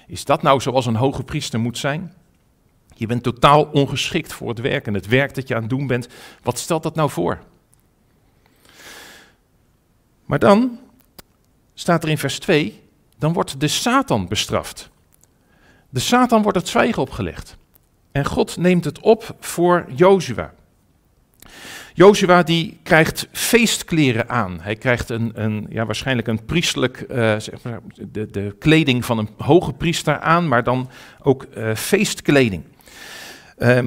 Is 0.07 0.25
dat 0.25 0.43
nou 0.43 0.61
zoals 0.61 0.87
een 0.87 0.97
hoge 0.97 1.23
priester 1.23 1.61
moet 1.61 1.79
zijn? 1.79 2.15
Je 2.95 3.07
bent 3.07 3.23
totaal 3.23 3.65
ongeschikt 3.65 4.33
voor 4.33 4.49
het 4.49 4.61
werk 4.61 4.87
en 4.87 4.95
het 4.95 5.07
werk 5.07 5.35
dat 5.35 5.49
je 5.49 5.55
aan 5.55 5.61
het 5.61 5.71
doen 5.71 5.87
bent. 5.87 6.09
Wat 6.43 6.59
stelt 6.59 6.83
dat 6.83 6.95
nou 6.95 7.11
voor? 7.11 7.39
Maar 10.25 10.39
dan 10.39 10.79
staat 11.75 12.03
er 12.03 12.09
in 12.09 12.19
vers 12.19 12.39
2, 12.39 12.83
dan 13.19 13.33
wordt 13.33 13.61
de 13.61 13.69
Satan 13.69 14.29
bestraft. 14.29 14.91
De 15.89 16.01
Satan 16.01 16.43
wordt 16.43 16.59
het 16.59 16.69
zwijgen 16.69 17.03
opgelegd. 17.03 17.57
En 18.13 18.25
God 18.25 18.57
neemt 18.57 18.85
het 18.85 19.01
op 19.01 19.37
voor 19.41 19.87
Jozua. 19.95 20.53
Jozua 21.95 22.43
die 22.43 22.79
krijgt 22.83 23.29
feestkleren 23.33 24.29
aan. 24.29 24.59
Hij 24.61 24.77
krijgt 24.77 25.11
een, 25.11 25.33
een 25.35 25.67
ja, 25.71 25.87
waarschijnlijk 25.87 26.29
een 26.29 26.45
priestelijk, 26.45 27.05
uh, 27.11 27.17
zeg 27.39 27.63
maar, 27.63 27.81
de, 28.13 28.31
de, 28.31 28.57
kleding 28.59 29.05
van 29.05 29.19
een 29.19 29.29
hoge 29.39 29.73
priester 29.73 30.21
aan, 30.21 30.49
maar 30.49 30.65
dan 30.65 30.91
ook 31.23 31.47
uh, 31.57 31.75
feestkleding. 31.75 32.63
Uh, 33.59 33.79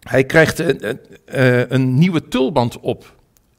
hij 0.00 0.24
krijgt 0.24 0.58
een, 0.58 0.98
uh, 1.34 1.70
een 1.70 1.94
nieuwe 1.94 2.28
tulband 2.28 2.80
op. 2.80 3.14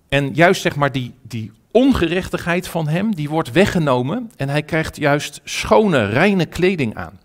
En 0.10 0.34
juist 0.34 0.62
zeg 0.62 0.76
maar 0.76 0.92
die, 0.92 1.14
die 1.22 1.52
ongerechtigheid 1.72 2.68
van 2.68 2.88
hem, 2.88 3.16
die 3.16 3.30
wordt 3.30 3.52
weggenomen 3.52 4.32
en 4.36 4.50
hij 4.50 4.64
krijgt 4.64 4.98
juist 4.98 5.42
schone, 5.44 6.06
reine 6.06 6.46
kleding 6.46 6.96
aan. 6.96 7.20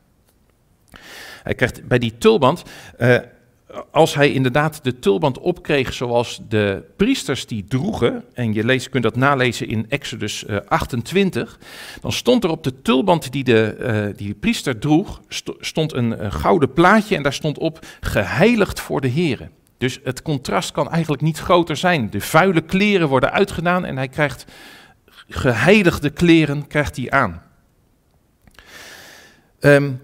Hij 1.43 1.55
krijgt 1.55 1.89
bij 1.89 1.99
die 1.99 2.19
tulband, 2.19 2.63
als 3.91 4.15
hij 4.15 4.33
inderdaad 4.33 4.85
de 4.85 4.99
tulband 4.99 5.39
opkreeg 5.39 5.93
zoals 5.93 6.41
de 6.49 6.85
priesters 6.97 7.47
die 7.47 7.65
droegen, 7.65 8.25
en 8.35 8.53
je 8.53 8.65
leest, 8.65 8.89
kunt 8.89 9.03
dat 9.03 9.17
nalezen 9.17 9.69
in 9.69 9.87
Exodus 9.89 10.45
28, 10.69 11.59
dan 12.01 12.13
stond 12.13 12.45
er 12.45 12.51
op 12.51 12.65
de 12.65 12.83
tulband 12.83 13.33
die 13.33 13.45
de, 13.45 13.77
uh, 13.81 14.17
die 14.17 14.35
priester 14.35 14.79
droeg, 14.79 15.21
stond 15.59 15.93
een, 15.93 16.25
een, 16.25 16.33
gouden 16.33 16.73
plaatje 16.73 17.17
en 17.17 17.23
daar 17.23 17.33
stond 17.33 17.59
op 17.59 17.87
geheiligd 18.01 18.81
voor 18.81 19.01
de 19.01 19.11
Here. 19.11 19.49
Dus 19.79 20.01
het 20.05 20.23
contrast 20.23 20.73
kan 20.73 20.91
eigenlijk 20.91 21.23
niet 21.23 21.39
groter 21.39 21.77
zijn. 21.77 22.11
De 22.11 22.21
vuile 22.21 22.61
kleren 22.61 23.09
worden 23.09 23.33
uitgedaan 23.33 23.85
en 23.85 23.97
hij 23.97 24.09
krijgt 24.09 24.45
geheiligde 25.29 26.11
kleren 26.11 26.67
krijgt 26.67 26.97
hij 26.97 27.11
aan. 27.11 27.43
Um, 29.61 30.01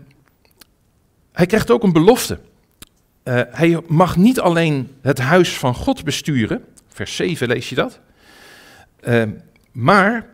hij 1.32 1.46
krijgt 1.46 1.70
ook 1.70 1.82
een 1.82 1.92
belofte. 1.92 2.38
Uh, 3.24 3.40
hij 3.50 3.80
mag 3.86 4.16
niet 4.16 4.40
alleen 4.40 4.90
het 5.00 5.18
huis 5.18 5.58
van 5.58 5.74
God 5.74 6.04
besturen, 6.04 6.64
vers 6.88 7.16
7 7.16 7.48
lees 7.48 7.68
je 7.68 7.74
dat, 7.74 8.00
uh, 9.08 9.22
maar 9.72 10.26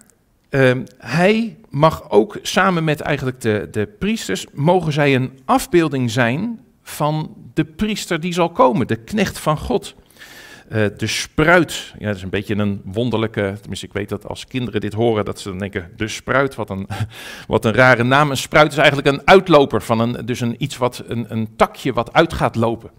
uh, 0.51 0.77
hij 0.99 1.57
mag 1.69 2.11
ook 2.11 2.39
samen 2.43 2.85
met 2.85 3.01
eigenlijk 3.01 3.41
de, 3.41 3.69
de 3.71 3.87
priesters, 3.87 4.47
mogen 4.53 4.93
zij 4.93 5.15
een 5.15 5.41
afbeelding 5.45 6.11
zijn 6.11 6.61
van 6.83 7.35
de 7.55 7.65
priester 7.65 8.21
die 8.21 8.33
zal 8.33 8.51
komen, 8.51 8.87
de 8.87 8.97
knecht 8.97 9.39
van 9.39 9.59
God. 9.59 9.95
Uh, 10.73 10.87
de 10.97 11.07
spruit, 11.07 11.95
ja, 11.99 12.07
dat 12.07 12.17
is 12.17 12.23
een 12.23 12.31
beetje 12.31 12.57
een 12.57 12.81
wonderlijke, 12.85 13.57
tenminste 13.61 13.87
ik 13.87 13.93
weet 13.93 14.09
dat 14.09 14.27
als 14.27 14.47
kinderen 14.47 14.81
dit 14.81 14.93
horen, 14.93 15.25
dat 15.25 15.41
ze 15.41 15.49
dan 15.49 15.59
denken, 15.59 15.91
de 15.97 16.09
spruit, 16.09 16.55
wat 16.55 16.71
een, 16.71 16.89
wat 17.49 17.65
een 17.65 17.73
rare 17.73 18.03
naam. 18.03 18.31
Een 18.31 18.37
spruit 18.37 18.73
is 18.73 18.79
eigenlijk 18.79 19.09
een 19.09 19.23
uitloper 19.25 19.83
van 19.83 20.01
een, 20.01 20.27
dus 20.27 20.41
een, 20.41 20.55
iets 20.59 20.77
wat, 20.77 21.03
een, 21.07 21.27
een 21.29 21.57
takje 21.57 21.93
wat 21.93 22.13
uit 22.13 22.33
gaat 22.33 22.57
lopen. 22.57 22.91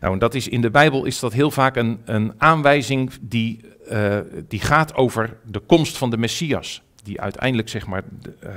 Nou, 0.00 0.12
en 0.12 0.18
dat 0.18 0.34
is 0.34 0.48
in 0.48 0.60
de 0.60 0.70
Bijbel 0.70 1.04
is 1.04 1.18
dat 1.18 1.32
heel 1.32 1.50
vaak 1.50 1.76
een, 1.76 2.00
een 2.04 2.32
aanwijzing 2.36 3.10
die, 3.20 3.60
uh, 3.92 4.18
die 4.48 4.60
gaat 4.60 4.94
over 4.94 5.36
de 5.44 5.60
komst 5.60 5.96
van 5.96 6.10
de 6.10 6.18
Messias 6.18 6.82
die 7.02 7.20
uiteindelijk 7.20 7.68
zeg 7.68 7.86
maar 7.86 8.02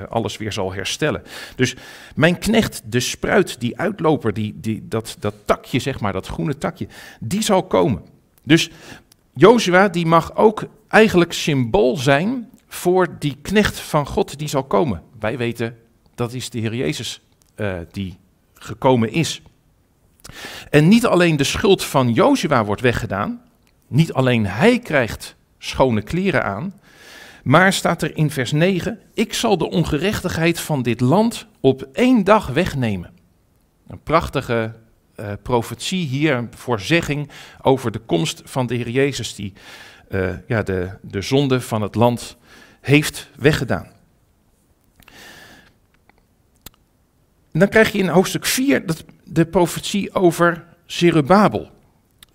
alles 0.09 0.37
weer 0.37 0.51
zal 0.51 0.73
herstellen. 0.73 1.23
Dus 1.55 1.75
mijn 2.15 2.37
knecht, 2.37 2.81
de 2.85 2.99
spruit, 2.99 3.59
die 3.59 3.77
uitloper, 3.77 4.33
die, 4.33 4.53
die, 4.59 4.87
dat, 4.87 5.15
dat 5.19 5.33
takje 5.45 5.79
zeg 5.79 5.99
maar, 5.99 6.13
dat 6.13 6.27
groene 6.27 6.57
takje, 6.57 6.87
die 7.19 7.41
zal 7.41 7.63
komen. 7.63 8.01
Dus 8.43 8.69
Jozua 9.33 9.88
die 9.88 10.05
mag 10.05 10.36
ook 10.36 10.63
eigenlijk 10.88 11.33
symbool 11.33 11.98
zijn 11.98 12.50
voor 12.67 13.15
die 13.19 13.38
knecht 13.41 13.79
van 13.79 14.07
God 14.07 14.39
die 14.39 14.48
zal 14.48 14.63
komen. 14.63 15.01
Wij 15.19 15.38
weten 15.38 15.77
dat 16.15 16.33
is 16.33 16.50
de 16.50 16.60
Heer 16.60 16.75
Jezus 16.75 17.21
uh, 17.55 17.74
die 17.91 18.17
gekomen 18.53 19.12
is. 19.12 19.41
En 20.69 20.88
niet 20.88 21.05
alleen 21.05 21.36
de 21.36 21.43
schuld 21.43 21.83
van 21.83 22.13
Jozua 22.13 22.65
wordt 22.65 22.81
weggedaan, 22.81 23.41
niet 23.88 24.13
alleen 24.13 24.45
hij 24.45 24.79
krijgt 24.79 25.36
schone 25.57 26.01
kleren 26.01 26.43
aan, 26.43 26.79
maar 27.43 27.74
staat 27.74 28.01
er 28.01 28.17
in 28.17 28.31
vers 28.31 28.51
9, 28.51 29.00
ik 29.13 29.33
zal 29.33 29.57
de 29.57 29.69
ongerechtigheid 29.69 30.60
van 30.60 30.81
dit 30.81 31.00
land 31.00 31.48
op 31.60 31.88
één 31.93 32.24
dag 32.24 32.48
wegnemen. 32.48 33.12
Een 33.88 34.03
prachtige 34.03 34.75
uh, 35.21 35.31
profetie 35.43 36.07
hier, 36.07 36.35
een 36.35 36.49
voorzegging 36.55 37.29
over 37.61 37.91
de 37.91 37.99
komst 37.99 38.41
van 38.45 38.67
de 38.67 38.75
Heer 38.75 38.89
Jezus, 38.89 39.35
die 39.35 39.53
uh, 40.09 40.29
ja, 40.47 40.63
de, 40.63 40.89
de 41.01 41.21
zonde 41.21 41.61
van 41.61 41.81
het 41.81 41.95
land 41.95 42.37
heeft 42.81 43.29
weggedaan. 43.35 43.87
Dan 47.51 47.67
krijg 47.67 47.91
je 47.91 47.97
in 47.97 48.07
hoofdstuk 48.07 48.45
4 48.45 48.85
dat, 48.85 49.03
de 49.23 49.45
profetie 49.45 50.13
over 50.13 50.65
Zerubabel. 50.85 51.69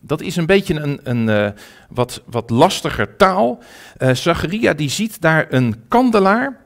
Dat 0.00 0.20
is 0.20 0.36
een 0.36 0.46
beetje 0.46 0.74
een, 0.74 1.00
een 1.02 1.28
uh, 1.28 1.50
wat, 1.88 2.22
wat 2.26 2.50
lastiger 2.50 3.16
taal. 3.16 3.62
Zacharia 4.12 4.72
die 4.72 4.90
ziet 4.90 5.20
daar 5.20 5.46
een 5.52 5.84
kandelaar 5.88 6.60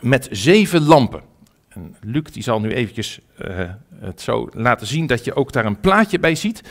met 0.00 0.28
zeven 0.30 0.82
lampen. 0.82 1.22
En 1.76 1.96
Luc 2.00 2.22
die 2.32 2.42
zal 2.42 2.60
nu 2.60 2.72
eventjes 2.72 3.20
uh, 3.48 3.70
het 4.00 4.20
zo 4.20 4.48
laten 4.52 4.86
zien 4.86 5.06
dat 5.06 5.24
je 5.24 5.34
ook 5.34 5.52
daar 5.52 5.64
een 5.64 5.80
plaatje 5.80 6.18
bij 6.18 6.34
ziet. 6.34 6.62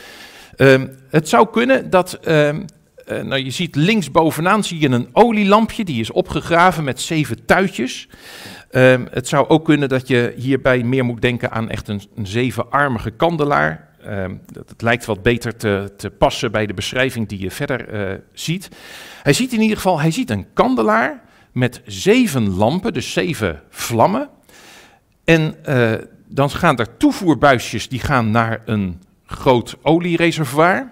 Um, 0.57 0.89
het 1.09 1.29
zou 1.29 1.50
kunnen 1.50 1.89
dat, 1.89 2.19
um, 2.27 2.65
uh, 3.07 3.21
nou 3.21 3.43
je 3.43 3.51
ziet 3.51 3.75
links 3.75 4.12
bovenaan 4.12 4.63
zie 4.63 4.79
je 4.79 4.89
een 4.89 5.09
olielampje, 5.12 5.85
die 5.85 6.00
is 6.00 6.12
opgegraven 6.12 6.83
met 6.83 7.01
zeven 7.01 7.45
tuitjes. 7.45 8.07
Um, 8.71 9.07
het 9.12 9.27
zou 9.27 9.47
ook 9.47 9.65
kunnen 9.65 9.89
dat 9.89 10.07
je 10.07 10.33
hierbij 10.38 10.83
meer 10.83 11.05
moet 11.05 11.21
denken 11.21 11.51
aan 11.51 11.69
echt 11.69 11.88
een, 11.88 12.01
een 12.15 12.27
zevenarmige 12.27 13.12
kandelaar. 13.12 13.88
dat, 14.51 14.69
het 14.69 14.81
lijkt 14.81 15.05
wat 15.05 15.24
beter 15.24 15.55
te, 15.55 15.93
te, 15.97 16.09
passen 16.09 16.51
bij 16.51 16.65
de 16.65 16.74
beschrijving 16.74 17.27
die 17.27 17.39
je 17.39 17.51
verder 17.51 18.09
uh, 18.12 18.17
ziet. 18.33 18.69
Hij 19.24 19.33
ziet 19.33 19.53
in 19.53 19.62
ieder 19.62 19.77
geval, 19.77 20.00
hij 20.00 20.12
ziet 20.12 20.29
een 20.29 20.47
kandelaar 20.53 21.21
met 21.51 21.81
zeven 21.85 22.55
lampen, 22.55 22.93
dus 22.93 23.13
zeven 23.13 23.62
vlammen. 23.69 24.29
En 25.25 25.55
uh, 25.70 25.94
dan 26.27 26.50
gaan 26.50 26.77
er 26.77 26.98
toevoerbuisjes 26.98 27.89
die 27.89 28.00
gaan 28.00 28.32
naar 28.32 28.62
een 28.65 29.01
groot 29.25 29.75
oliereservoir. 29.82 30.89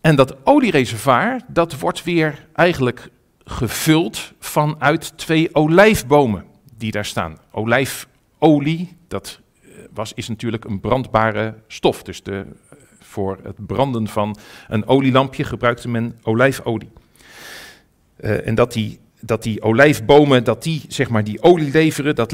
En 0.00 0.16
dat 0.16 0.46
oliereservoir, 0.46 1.40
dat 1.46 1.78
wordt 1.78 2.04
weer 2.04 2.46
eigenlijk 2.52 3.08
gevuld 3.44 4.32
vanuit 4.38 5.18
twee 5.18 5.54
olijfbomen 5.54 6.44
die 6.76 6.90
daar 6.90 7.04
staan. 7.04 7.38
Olijfolie, 7.50 8.96
dat 9.08 9.40
eh, 9.62 9.68
was, 9.92 10.12
is 10.14 10.28
natuurlijk 10.28 10.64
een 10.64 10.80
brandbare 10.80 11.54
stof. 11.66 12.02
Dus 12.02 12.22
de, 12.22 12.46
voor 13.00 13.38
het 13.42 13.66
branden 13.66 14.08
van 14.08 14.36
een 14.68 14.86
olielampje 14.86 15.44
gebruikte 15.44 15.88
men 15.88 16.18
olijfolie. 16.22 16.90
En 18.16 18.54
dat 18.54 18.72
die 18.72 18.98
dat 19.26 19.42
die 19.42 19.62
olijfbomen, 19.62 20.44
dat 20.44 20.62
die 20.62 20.82
zeg 20.88 21.08
maar 21.08 21.24
die 21.24 21.42
olie 21.42 21.70
leveren, 21.70 22.14
dat, 22.14 22.32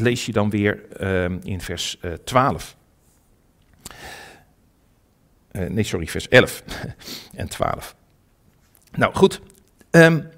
lees 0.00 0.26
je 0.26 0.32
dan 0.32 0.50
weer 0.50 0.82
uh, 1.00 1.24
in 1.42 1.60
vers 1.60 1.98
uh, 2.02 2.12
12. 2.12 2.76
Uh, 5.52 5.68
nee, 5.68 5.84
sorry, 5.84 6.06
vers 6.06 6.28
11 6.28 6.62
en 7.34 7.48
12. 7.48 7.94
Nou 8.92 9.14
goed, 9.14 9.40
um, 9.90 10.28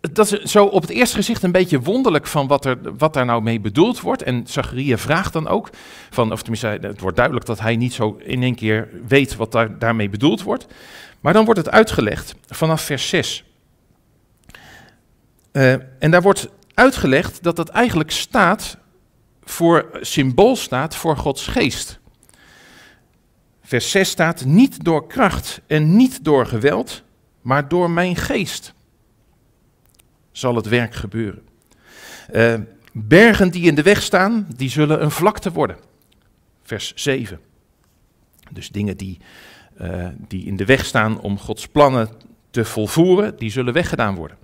dat 0.00 0.32
is 0.32 0.52
zo 0.52 0.64
op 0.64 0.82
het 0.82 0.90
eerste 0.90 1.16
gezicht 1.16 1.42
een 1.42 1.52
beetje 1.52 1.80
wonderlijk 1.80 2.26
van 2.26 2.46
wat, 2.46 2.64
er, 2.64 2.78
wat 2.98 3.14
daar 3.14 3.24
nou 3.24 3.42
mee 3.42 3.60
bedoeld 3.60 4.00
wordt. 4.00 4.22
En 4.22 4.46
Zacharia 4.46 4.98
vraagt 4.98 5.32
dan 5.32 5.48
ook, 5.48 5.70
van, 6.10 6.32
of 6.32 6.40
tenminste 6.40 6.78
het 6.80 7.00
wordt 7.00 7.16
duidelijk 7.16 7.46
dat 7.46 7.60
hij 7.60 7.76
niet 7.76 7.92
zo 7.92 8.18
in 8.24 8.42
één 8.42 8.54
keer 8.54 8.88
weet 9.08 9.36
wat 9.36 9.52
daar, 9.52 9.78
daarmee 9.78 10.08
bedoeld 10.08 10.42
wordt. 10.42 10.66
Maar 11.20 11.32
dan 11.32 11.44
wordt 11.44 11.60
het 11.60 11.70
uitgelegd 11.70 12.34
vanaf 12.48 12.82
vers 12.82 13.08
6. 13.08 13.44
Uh, 15.58 15.72
en 15.98 16.10
daar 16.10 16.22
wordt 16.22 16.48
uitgelegd 16.74 17.42
dat 17.42 17.56
dat 17.56 17.68
eigenlijk 17.68 18.10
staat 18.10 18.78
voor, 19.44 19.88
symbool 20.00 20.56
staat 20.56 20.94
voor 20.94 21.16
Gods 21.16 21.46
geest. 21.46 21.98
Vers 23.62 23.90
6 23.90 24.08
staat, 24.08 24.44
niet 24.44 24.84
door 24.84 25.06
kracht 25.06 25.60
en 25.66 25.96
niet 25.96 26.24
door 26.24 26.46
geweld, 26.46 27.02
maar 27.40 27.68
door 27.68 27.90
mijn 27.90 28.16
geest 28.16 28.74
zal 30.32 30.54
het 30.54 30.66
werk 30.66 30.94
gebeuren. 30.94 31.42
Uh, 32.32 32.54
bergen 32.92 33.50
die 33.50 33.64
in 33.64 33.74
de 33.74 33.82
weg 33.82 34.02
staan, 34.02 34.46
die 34.56 34.70
zullen 34.70 35.02
een 35.02 35.10
vlakte 35.10 35.52
worden. 35.52 35.76
Vers 36.62 36.92
7. 36.94 37.40
Dus 38.50 38.68
dingen 38.68 38.96
die 38.96 39.18
eh, 39.78 40.08
die 40.28 40.46
in 40.46 40.56
de 40.56 40.64
weg 40.64 40.84
staan 40.84 41.20
om 41.20 41.38
Gods 41.38 41.68
plannen 41.68 42.08
te 42.50 42.64
volvoeren, 42.64 43.36
die 43.36 43.50
zullen 43.50 43.72
weggedaan 43.72 44.14
worden. 44.14 44.36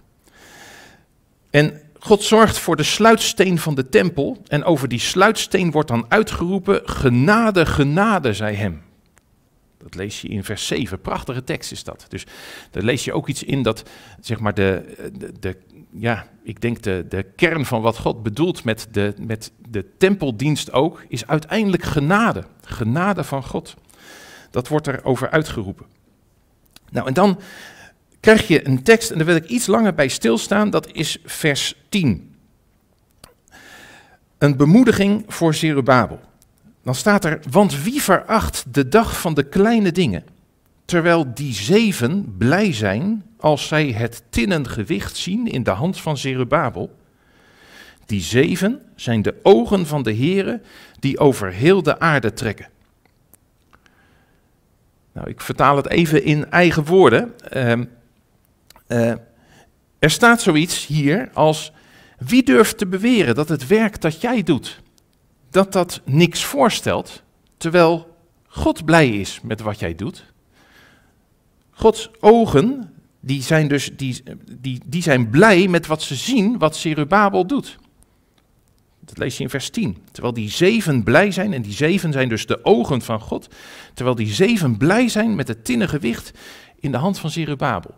En 1.54 1.80
God 1.98 2.22
zorgt 2.22 2.58
voor 2.58 2.76
de 2.76 2.82
sluitsteen 2.82 3.58
van 3.58 3.74
de 3.74 3.88
tempel 3.88 4.42
en 4.46 4.64
over 4.64 4.88
die 4.88 4.98
sluitsteen 4.98 5.70
wordt 5.70 5.88
dan 5.88 6.06
uitgeroepen, 6.08 6.80
genade, 6.84 7.66
genade, 7.66 8.32
zij 8.32 8.54
hem. 8.54 8.82
Dat 9.78 9.94
lees 9.94 10.20
je 10.20 10.28
in 10.28 10.44
vers 10.44 10.66
7. 10.66 11.00
Prachtige 11.00 11.44
tekst 11.44 11.72
is 11.72 11.84
dat. 11.84 12.06
Dus 12.08 12.26
daar 12.70 12.82
lees 12.82 13.04
je 13.04 13.12
ook 13.12 13.28
iets 13.28 13.42
in 13.42 13.62
dat, 13.62 13.90
zeg 14.20 14.40
maar, 14.40 14.54
de, 14.54 14.96
de, 15.40 15.56
ja, 15.90 16.26
ik 16.42 16.60
denk 16.60 16.82
de, 16.82 17.06
de 17.08 17.22
kern 17.36 17.64
van 17.64 17.82
wat 17.82 17.98
God 17.98 18.22
bedoelt 18.22 18.64
met 18.64 18.88
de, 18.90 19.14
met 19.20 19.52
de 19.68 19.86
tempeldienst 19.98 20.72
ook, 20.72 21.04
is 21.08 21.26
uiteindelijk 21.26 21.82
genade. 21.82 22.44
Genade 22.60 23.24
van 23.24 23.42
God. 23.42 23.74
Dat 24.50 24.68
wordt 24.68 24.86
er 24.86 25.04
over 25.04 25.30
uitgeroepen. 25.30 25.86
Nou, 26.90 27.06
en 27.06 27.14
dan 27.14 27.38
krijg 28.24 28.48
je 28.48 28.66
een 28.66 28.82
tekst, 28.82 29.10
en 29.10 29.16
daar 29.16 29.26
wil 29.26 29.36
ik 29.36 29.48
iets 29.48 29.66
langer 29.66 29.94
bij 29.94 30.08
stilstaan, 30.08 30.70
dat 30.70 30.92
is 30.92 31.18
vers 31.24 31.74
10. 31.88 32.34
Een 34.38 34.56
bemoediging 34.56 35.24
voor 35.28 35.54
Zerubabel. 35.54 36.20
Dan 36.82 36.94
staat 36.94 37.24
er, 37.24 37.40
want 37.50 37.82
wie 37.82 38.02
veracht 38.02 38.64
de 38.74 38.88
dag 38.88 39.20
van 39.20 39.34
de 39.34 39.42
kleine 39.42 39.92
dingen, 39.92 40.24
terwijl 40.84 41.34
die 41.34 41.52
zeven 41.52 42.34
blij 42.38 42.72
zijn 42.72 43.24
als 43.38 43.66
zij 43.66 43.86
het 43.92 44.22
tinnen 44.30 44.68
gewicht 44.68 45.16
zien 45.16 45.46
in 45.46 45.62
de 45.62 45.70
hand 45.70 46.00
van 46.00 46.16
Zerubabel. 46.16 46.96
Die 48.06 48.20
zeven 48.20 48.80
zijn 48.94 49.22
de 49.22 49.34
ogen 49.42 49.86
van 49.86 50.02
de 50.02 50.16
Here 50.16 50.60
die 51.00 51.18
over 51.18 51.52
heel 51.52 51.82
de 51.82 51.98
aarde 51.98 52.32
trekken. 52.32 52.68
Nou, 55.12 55.28
ik 55.28 55.40
vertaal 55.40 55.76
het 55.76 55.88
even 55.88 56.24
in 56.24 56.50
eigen 56.50 56.84
woorden. 56.84 57.34
Uh, 57.56 57.72
uh, 58.88 59.12
er 59.98 60.10
staat 60.10 60.42
zoiets 60.42 60.86
hier 60.86 61.30
als, 61.32 61.72
wie 62.18 62.42
durft 62.42 62.78
te 62.78 62.86
beweren 62.86 63.34
dat 63.34 63.48
het 63.48 63.66
werk 63.66 64.00
dat 64.00 64.20
jij 64.20 64.42
doet, 64.42 64.80
dat 65.50 65.72
dat 65.72 66.00
niks 66.04 66.44
voorstelt, 66.44 67.22
terwijl 67.56 68.16
God 68.46 68.84
blij 68.84 69.08
is 69.08 69.40
met 69.42 69.60
wat 69.60 69.78
jij 69.78 69.94
doet? 69.94 70.32
Gods 71.70 72.10
ogen, 72.20 72.92
die 73.20 73.42
zijn 73.42 73.68
dus 73.68 73.90
die, 73.96 74.22
die, 74.60 74.80
die 74.86 75.02
zijn 75.02 75.30
blij 75.30 75.68
met 75.68 75.86
wat 75.86 76.02
ze 76.02 76.14
zien, 76.14 76.58
wat 76.58 76.76
Zerubabel 76.76 77.46
doet. 77.46 77.78
Dat 79.00 79.18
lees 79.18 79.36
je 79.36 79.42
in 79.42 79.50
vers 79.50 79.70
10. 79.70 79.96
Terwijl 80.12 80.34
die 80.34 80.50
zeven 80.50 81.02
blij 81.02 81.30
zijn, 81.30 81.52
en 81.52 81.62
die 81.62 81.72
zeven 81.72 82.12
zijn 82.12 82.28
dus 82.28 82.46
de 82.46 82.64
ogen 82.64 83.02
van 83.02 83.20
God, 83.20 83.48
terwijl 83.94 84.16
die 84.16 84.32
zeven 84.32 84.76
blij 84.76 85.08
zijn 85.08 85.34
met 85.34 85.48
het 85.48 85.64
tinnen 85.64 85.88
gewicht 85.88 86.30
in 86.80 86.92
de 86.92 86.98
hand 86.98 87.18
van 87.18 87.30
Zerubabel. 87.30 87.94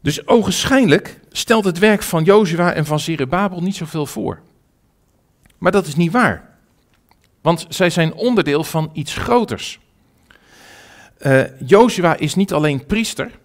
Dus 0.00 0.26
ogenschijnlijk 0.26 1.20
stelt 1.30 1.64
het 1.64 1.78
werk 1.78 2.02
van 2.02 2.24
Jozua 2.24 2.72
en 2.72 2.86
van 2.86 3.00
Zerubabel 3.00 3.62
niet 3.62 3.76
zoveel 3.76 4.06
voor. 4.06 4.40
Maar 5.58 5.72
dat 5.72 5.86
is 5.86 5.96
niet 5.96 6.12
waar. 6.12 6.48
Want 7.40 7.66
zij 7.68 7.90
zijn 7.90 8.14
onderdeel 8.14 8.64
van 8.64 8.90
iets 8.92 9.16
groters. 9.16 9.78
Uh, 11.18 11.42
Jozua 11.66 12.16
is 12.16 12.34
niet 12.34 12.52
alleen 12.52 12.86
priester, 12.86 13.38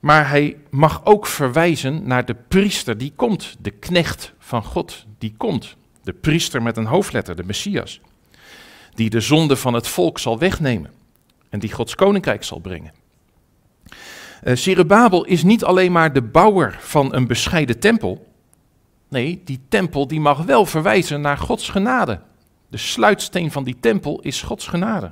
maar 0.00 0.28
hij 0.28 0.56
mag 0.70 1.04
ook 1.04 1.26
verwijzen 1.26 2.06
naar 2.06 2.24
de 2.24 2.34
priester 2.48 2.98
die 2.98 3.12
komt, 3.16 3.56
de 3.58 3.70
knecht 3.70 4.32
van 4.38 4.64
God 4.64 5.04
die 5.18 5.34
komt. 5.36 5.76
De 6.02 6.12
priester 6.12 6.62
met 6.62 6.76
een 6.76 6.86
hoofdletter, 6.86 7.36
de 7.36 7.44
Messias, 7.44 8.00
die 8.94 9.10
de 9.10 9.20
zonde 9.20 9.56
van 9.56 9.74
het 9.74 9.88
volk 9.88 10.18
zal 10.18 10.38
wegnemen 10.38 10.90
en 11.48 11.58
die 11.58 11.72
Gods 11.72 11.94
koninkrijk 11.94 12.44
zal 12.44 12.58
brengen. 12.58 12.92
Uh, 14.46 15.22
is 15.22 15.42
niet 15.42 15.64
alleen 15.64 15.92
maar 15.92 16.12
de 16.12 16.22
bouwer 16.22 16.76
van 16.80 17.14
een 17.14 17.26
bescheiden 17.26 17.78
tempel. 17.78 18.26
Nee, 19.08 19.42
die 19.44 19.60
tempel 19.68 20.06
die 20.06 20.20
mag 20.20 20.44
wel 20.44 20.66
verwijzen 20.66 21.20
naar 21.20 21.38
Gods 21.38 21.68
genade. 21.68 22.20
De 22.68 22.76
sluitsteen 22.76 23.52
van 23.52 23.64
die 23.64 23.76
tempel 23.80 24.20
is 24.20 24.42
Gods 24.42 24.66
genade. 24.66 25.10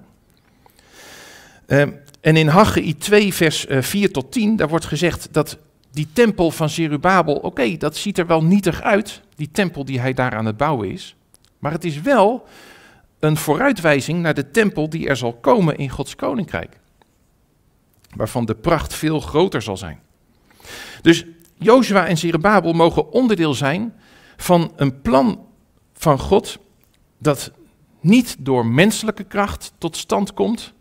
Uh, 1.66 1.80
en 2.20 2.36
in 2.36 2.48
Haggai 2.48 2.96
2, 2.96 3.34
vers 3.34 3.66
4 3.68 4.06
eh, 4.06 4.12
tot 4.12 4.32
10, 4.32 4.56
daar 4.56 4.68
wordt 4.68 4.84
gezegd 4.84 5.28
dat 5.32 5.58
die 5.90 6.08
tempel 6.12 6.50
van 6.50 6.68
Zerubabel, 6.68 7.34
oké, 7.34 7.76
dat 7.76 7.96
ziet 7.96 8.18
er 8.18 8.26
wel 8.26 8.44
nietig 8.44 8.82
uit, 8.82 9.20
die 9.36 9.48
tempel 9.52 9.84
die 9.84 10.00
hij 10.00 10.12
daar 10.12 10.34
aan 10.34 10.46
het 10.46 10.56
bouwen 10.56 10.90
is. 10.90 11.16
Maar 11.58 11.72
het 11.72 11.84
is 11.84 12.00
wel 12.00 12.46
een 13.18 13.36
vooruitwijzing 13.36 14.22
naar 14.22 14.34
de 14.34 14.50
tempel 14.50 14.88
die 14.88 15.08
er 15.08 15.16
zal 15.16 15.32
komen 15.32 15.76
in 15.76 15.90
Gods 15.90 16.16
koninkrijk. 16.16 16.78
Waarvan 18.16 18.44
de 18.44 18.54
pracht 18.54 18.94
veel 18.94 19.20
groter 19.20 19.62
zal 19.62 19.76
zijn. 19.76 20.00
Dus 21.02 21.24
Jozua 21.54 22.06
en 22.06 22.18
Zerubabel 22.18 22.72
mogen 22.72 23.12
onderdeel 23.12 23.54
zijn 23.54 23.94
van 24.36 24.72
een 24.76 25.00
plan 25.00 25.46
van 25.92 26.18
God 26.18 26.58
dat 27.18 27.52
niet 28.00 28.36
door 28.38 28.66
menselijke 28.66 29.24
kracht 29.24 29.72
tot 29.78 29.96
stand 29.96 30.34
komt, 30.34 30.72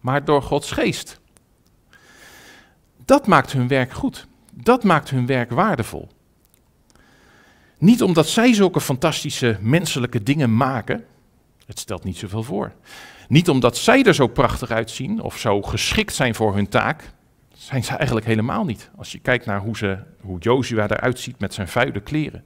maar 0.00 0.24
door 0.24 0.42
Gods 0.42 0.70
geest. 0.70 1.20
Dat 3.04 3.26
maakt 3.26 3.52
hun 3.52 3.68
werk 3.68 3.92
goed. 3.92 4.26
Dat 4.52 4.84
maakt 4.84 5.10
hun 5.10 5.26
werk 5.26 5.50
waardevol. 5.50 6.08
Niet 7.78 8.02
omdat 8.02 8.28
zij 8.28 8.54
zulke 8.54 8.80
fantastische 8.80 9.58
menselijke 9.60 10.22
dingen 10.22 10.56
maken. 10.56 11.04
Het 11.66 11.78
stelt 11.78 12.04
niet 12.04 12.16
zoveel 12.16 12.42
voor. 12.42 12.72
Niet 13.32 13.48
omdat 13.48 13.76
zij 13.76 14.04
er 14.04 14.14
zo 14.14 14.26
prachtig 14.26 14.70
uitzien 14.70 15.20
of 15.20 15.38
zo 15.38 15.62
geschikt 15.62 16.14
zijn 16.14 16.34
voor 16.34 16.54
hun 16.54 16.68
taak. 16.68 17.12
Zijn 17.54 17.84
ze 17.84 17.96
eigenlijk 17.96 18.26
helemaal 18.26 18.64
niet. 18.64 18.90
Als 18.96 19.12
je 19.12 19.18
kijkt 19.18 19.46
naar 19.46 19.60
hoe, 19.60 19.76
ze, 19.76 19.98
hoe 20.20 20.38
Jozua 20.38 20.88
eruit 20.88 21.18
ziet 21.18 21.38
met 21.38 21.54
zijn 21.54 21.68
vuile 21.68 22.00
kleren. 22.00 22.44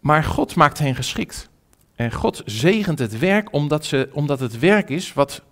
Maar 0.00 0.24
God 0.24 0.54
maakt 0.54 0.78
hen 0.78 0.94
geschikt. 0.94 1.50
En 1.94 2.12
God 2.12 2.42
zegent 2.44 2.98
het 2.98 3.18
werk 3.18 3.52
omdat, 3.52 3.84
ze, 3.84 4.08
omdat 4.12 4.40
het 4.40 4.58
werk 4.58 4.88
is 4.88 5.12
wat 5.12 5.42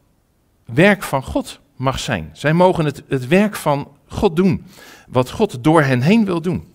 werk 0.64 1.02
van 1.02 1.22
God 1.22 1.60
mag 1.76 1.98
zijn. 1.98 2.30
Zij 2.32 2.52
mogen 2.52 2.84
het, 2.84 3.02
het 3.08 3.26
werk 3.26 3.56
van 3.56 3.96
God 4.06 4.36
doen, 4.36 4.66
wat 5.08 5.30
God 5.30 5.64
door 5.64 5.82
hen 5.82 6.00
heen 6.00 6.24
wil 6.24 6.40
doen. 6.40 6.72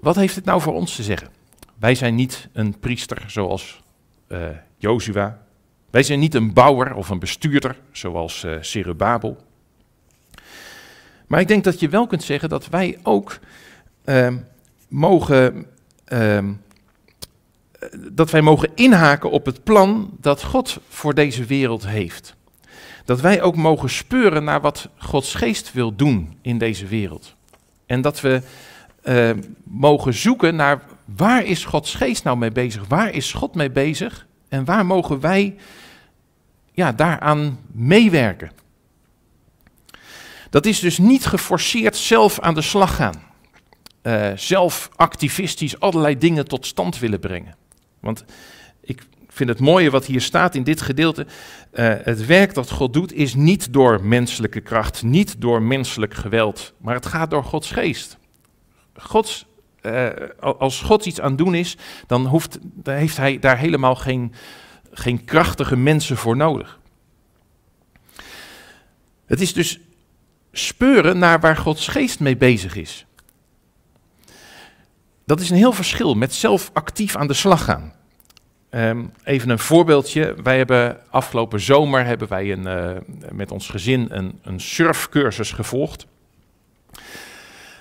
Wat 0.00 0.16
heeft 0.16 0.34
het 0.34 0.44
nou 0.44 0.60
voor 0.60 0.74
ons 0.74 0.96
te 0.96 1.02
zeggen? 1.02 1.42
Wij 1.78 1.94
zijn 1.94 2.14
niet 2.14 2.48
een 2.52 2.78
priester 2.78 3.24
zoals 3.26 3.82
uh, 4.28 4.48
Jozua. 4.76 5.38
Wij 5.90 6.02
zijn 6.02 6.18
niet 6.18 6.34
een 6.34 6.52
bouwer 6.52 6.94
of 6.94 7.08
een 7.08 7.18
bestuurder 7.18 7.78
zoals 7.92 8.44
uh, 8.44 8.56
Zerubabel. 8.60 9.36
Maar 11.26 11.40
ik 11.40 11.48
denk 11.48 11.64
dat 11.64 11.80
je 11.80 11.88
wel 11.88 12.06
kunt 12.06 12.22
zeggen 12.22 12.48
dat 12.48 12.68
wij 12.68 12.98
ook 13.02 13.38
uh, 14.04 14.34
mogen 14.88 15.66
uh, 16.08 16.38
dat 18.10 18.30
wij 18.30 18.42
mogen 18.42 18.70
inhaken 18.74 19.30
op 19.30 19.46
het 19.46 19.64
plan 19.64 20.10
dat 20.20 20.42
God 20.42 20.78
voor 20.88 21.14
deze 21.14 21.44
wereld 21.44 21.86
heeft. 21.86 22.34
Dat 23.04 23.20
wij 23.20 23.42
ook 23.42 23.56
mogen 23.56 23.90
speuren 23.90 24.44
naar 24.44 24.60
wat 24.60 24.88
Gods 24.96 25.34
geest 25.34 25.72
wil 25.72 25.96
doen 25.96 26.38
in 26.42 26.58
deze 26.58 26.86
wereld. 26.86 27.34
En 27.86 28.00
dat 28.00 28.20
we 28.20 28.42
uh, 29.04 29.30
mogen 29.64 30.14
zoeken 30.14 30.56
naar 30.56 30.82
waar 31.04 31.44
is 31.44 31.64
Gods 31.64 31.94
geest 31.94 32.24
nou 32.24 32.36
mee 32.36 32.52
bezig? 32.52 32.88
Waar 32.88 33.10
is 33.10 33.32
God 33.32 33.54
mee 33.54 33.70
bezig? 33.70 34.26
En 34.48 34.64
waar 34.64 34.86
mogen 34.86 35.20
wij 35.20 35.56
ja, 36.72 36.92
daaraan 36.92 37.58
meewerken? 37.72 38.50
Dat 40.50 40.66
is 40.66 40.80
dus 40.80 40.98
niet 40.98 41.26
geforceerd 41.26 41.96
zelf 41.96 42.40
aan 42.40 42.54
de 42.54 42.62
slag 42.62 42.96
gaan. 42.96 43.22
Uh, 44.02 44.32
zelf 44.36 44.90
activistisch 44.96 45.80
allerlei 45.80 46.18
dingen 46.18 46.48
tot 46.48 46.66
stand 46.66 46.98
willen 46.98 47.20
brengen. 47.20 47.56
Want 48.00 48.24
ik 48.80 49.06
vind 49.28 49.48
het 49.48 49.60
mooie 49.60 49.90
wat 49.90 50.06
hier 50.06 50.20
staat 50.20 50.54
in 50.54 50.62
dit 50.62 50.80
gedeelte. 50.80 51.26
Uh, 51.72 51.94
het 52.02 52.26
werk 52.26 52.54
dat 52.54 52.70
God 52.70 52.92
doet 52.92 53.12
is 53.12 53.34
niet 53.34 53.72
door 53.72 54.04
menselijke 54.04 54.60
kracht, 54.60 55.02
niet 55.02 55.40
door 55.40 55.62
menselijk 55.62 56.14
geweld, 56.14 56.72
maar 56.78 56.94
het 56.94 57.06
gaat 57.06 57.30
door 57.30 57.44
Gods 57.44 57.70
geest. 57.70 58.18
Gods, 58.94 59.46
uh, 59.86 60.08
als 60.58 60.80
God 60.80 61.06
iets 61.06 61.20
aan 61.20 61.36
doen 61.36 61.54
is, 61.54 61.76
dan, 62.06 62.26
hoeft, 62.26 62.58
heeft 62.84 63.16
hij 63.16 63.38
daar 63.38 63.58
helemaal 63.58 63.94
geen, 63.94 64.34
geen 64.92 65.24
krachtige 65.24 65.76
mensen 65.76 66.16
voor 66.16 66.36
nodig. 66.36 66.78
Het 69.26 69.40
is 69.40 69.52
dus 69.52 69.80
speuren 70.52 71.18
naar 71.18 71.40
waar 71.40 71.56
Gods 71.56 71.88
geest 71.88 72.20
mee 72.20 72.36
bezig 72.36 72.76
is. 72.76 73.06
Dat 75.24 75.40
is 75.40 75.50
een 75.50 75.56
heel 75.56 75.72
verschil 75.72 76.14
met 76.14 76.34
zelf 76.34 76.70
actief 76.72 77.16
aan 77.16 77.26
de 77.26 77.34
slag 77.34 77.64
gaan. 77.64 77.92
Um, 78.70 79.12
even 79.24 79.50
een 79.50 79.58
voorbeeldje. 79.58 80.34
Wij 80.42 80.56
hebben 80.56 81.00
afgelopen 81.10 81.60
zomer 81.60 82.04
hebben 82.04 82.28
wij 82.28 82.52
een, 82.52 82.66
uh, 82.66 82.96
met 83.32 83.50
ons 83.50 83.68
gezin 83.68 84.06
een, 84.10 84.38
een 84.42 84.60
surfcursus 84.60 85.52
gevolgd. 85.52 86.06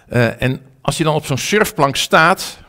Uh, 0.09 0.41
en 0.41 0.61
als 0.83 0.97
je 0.97 1.03
dan 1.03 1.15
op 1.15 1.25
zo'n 1.25 1.37
surfplank 1.37 1.95
staat, 1.95 2.61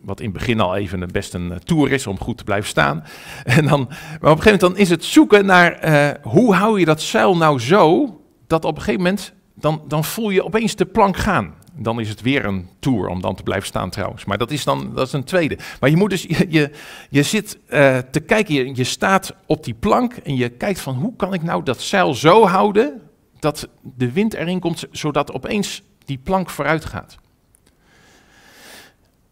Wat 0.00 0.20
in 0.20 0.24
het 0.24 0.34
begin 0.38 0.60
al 0.60 0.76
even 0.76 1.08
best 1.12 1.34
een 1.34 1.60
tour 1.64 1.92
is 1.92 2.06
om 2.06 2.18
goed 2.18 2.38
te 2.38 2.44
blijven 2.44 2.68
staan. 2.68 3.04
En 3.44 3.66
dan, 3.66 3.80
maar 3.88 4.30
op 4.30 4.36
een 4.36 4.42
gegeven 4.42 4.44
moment 4.44 4.60
dan 4.60 4.76
is 4.76 4.90
het 4.90 5.04
zoeken 5.04 5.46
naar 5.46 6.18
hoe 6.22 6.54
hou 6.54 6.78
je 6.78 6.84
dat 6.84 7.02
zeil 7.02 7.36
nou 7.36 7.60
zo 7.60 8.14
dat 8.46 8.64
op 8.64 8.76
een 8.76 8.82
gegeven 8.82 9.02
moment 9.02 9.32
dan, 9.54 9.82
dan 9.88 10.04
voel 10.04 10.30
je 10.30 10.44
opeens 10.44 10.76
de 10.76 10.86
plank 10.86 11.16
gaan. 11.16 11.54
Dan 11.74 12.00
is 12.00 12.08
het 12.08 12.20
weer 12.20 12.44
een 12.44 12.68
tour 12.78 13.08
om 13.08 13.20
dan 13.20 13.34
te 13.34 13.42
blijven 13.42 13.66
staan 13.66 13.90
trouwens. 13.90 14.24
Maar 14.24 14.38
dat 14.38 14.50
is 14.50 14.64
dan 14.64 14.92
dat 14.94 15.06
is 15.06 15.12
een 15.12 15.24
tweede. 15.24 15.58
Maar 15.80 15.90
je 15.90 15.96
moet 15.96 16.10
dus, 16.10 16.22
je, 16.38 16.46
je, 16.48 16.70
je 17.10 17.22
zit 17.22 17.58
uh, 17.68 17.98
te 17.98 18.20
kijken, 18.20 18.54
je, 18.54 18.74
je 18.74 18.84
staat 18.84 19.34
op 19.46 19.64
die 19.64 19.74
plank 19.74 20.12
en 20.12 20.36
je 20.36 20.48
kijkt 20.48 20.80
van 20.80 20.94
hoe 20.94 21.16
kan 21.16 21.34
ik 21.34 21.42
nou 21.42 21.62
dat 21.62 21.80
zeil 21.80 22.14
zo 22.14 22.46
houden 22.46 23.02
dat 23.38 23.68
de 23.82 24.12
wind 24.12 24.34
erin 24.34 24.60
komt, 24.60 24.86
zodat 24.90 25.32
opeens 25.32 25.82
die 26.04 26.18
plank 26.18 26.50
vooruit 26.50 26.84
gaat. 26.84 27.18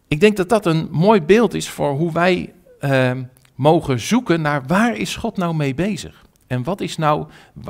Ik 0.09 0.21
denk 0.21 0.37
dat 0.37 0.49
dat 0.49 0.66
een 0.66 0.88
mooi 0.90 1.23
beeld 1.23 1.55
is 1.55 1.69
voor 1.69 1.90
hoe 1.90 2.12
wij 2.12 2.53
uh, 2.81 3.11
mogen 3.55 4.01
zoeken 4.01 4.40
naar 4.40 4.66
waar 4.66 4.97
is 4.97 5.16
God 5.16 5.37
nou 5.37 5.55
mee 5.55 5.75
bezig? 5.75 6.25
En 6.47 6.62
wat 6.62 6.81
is 6.81 6.97
nou, 6.97 7.27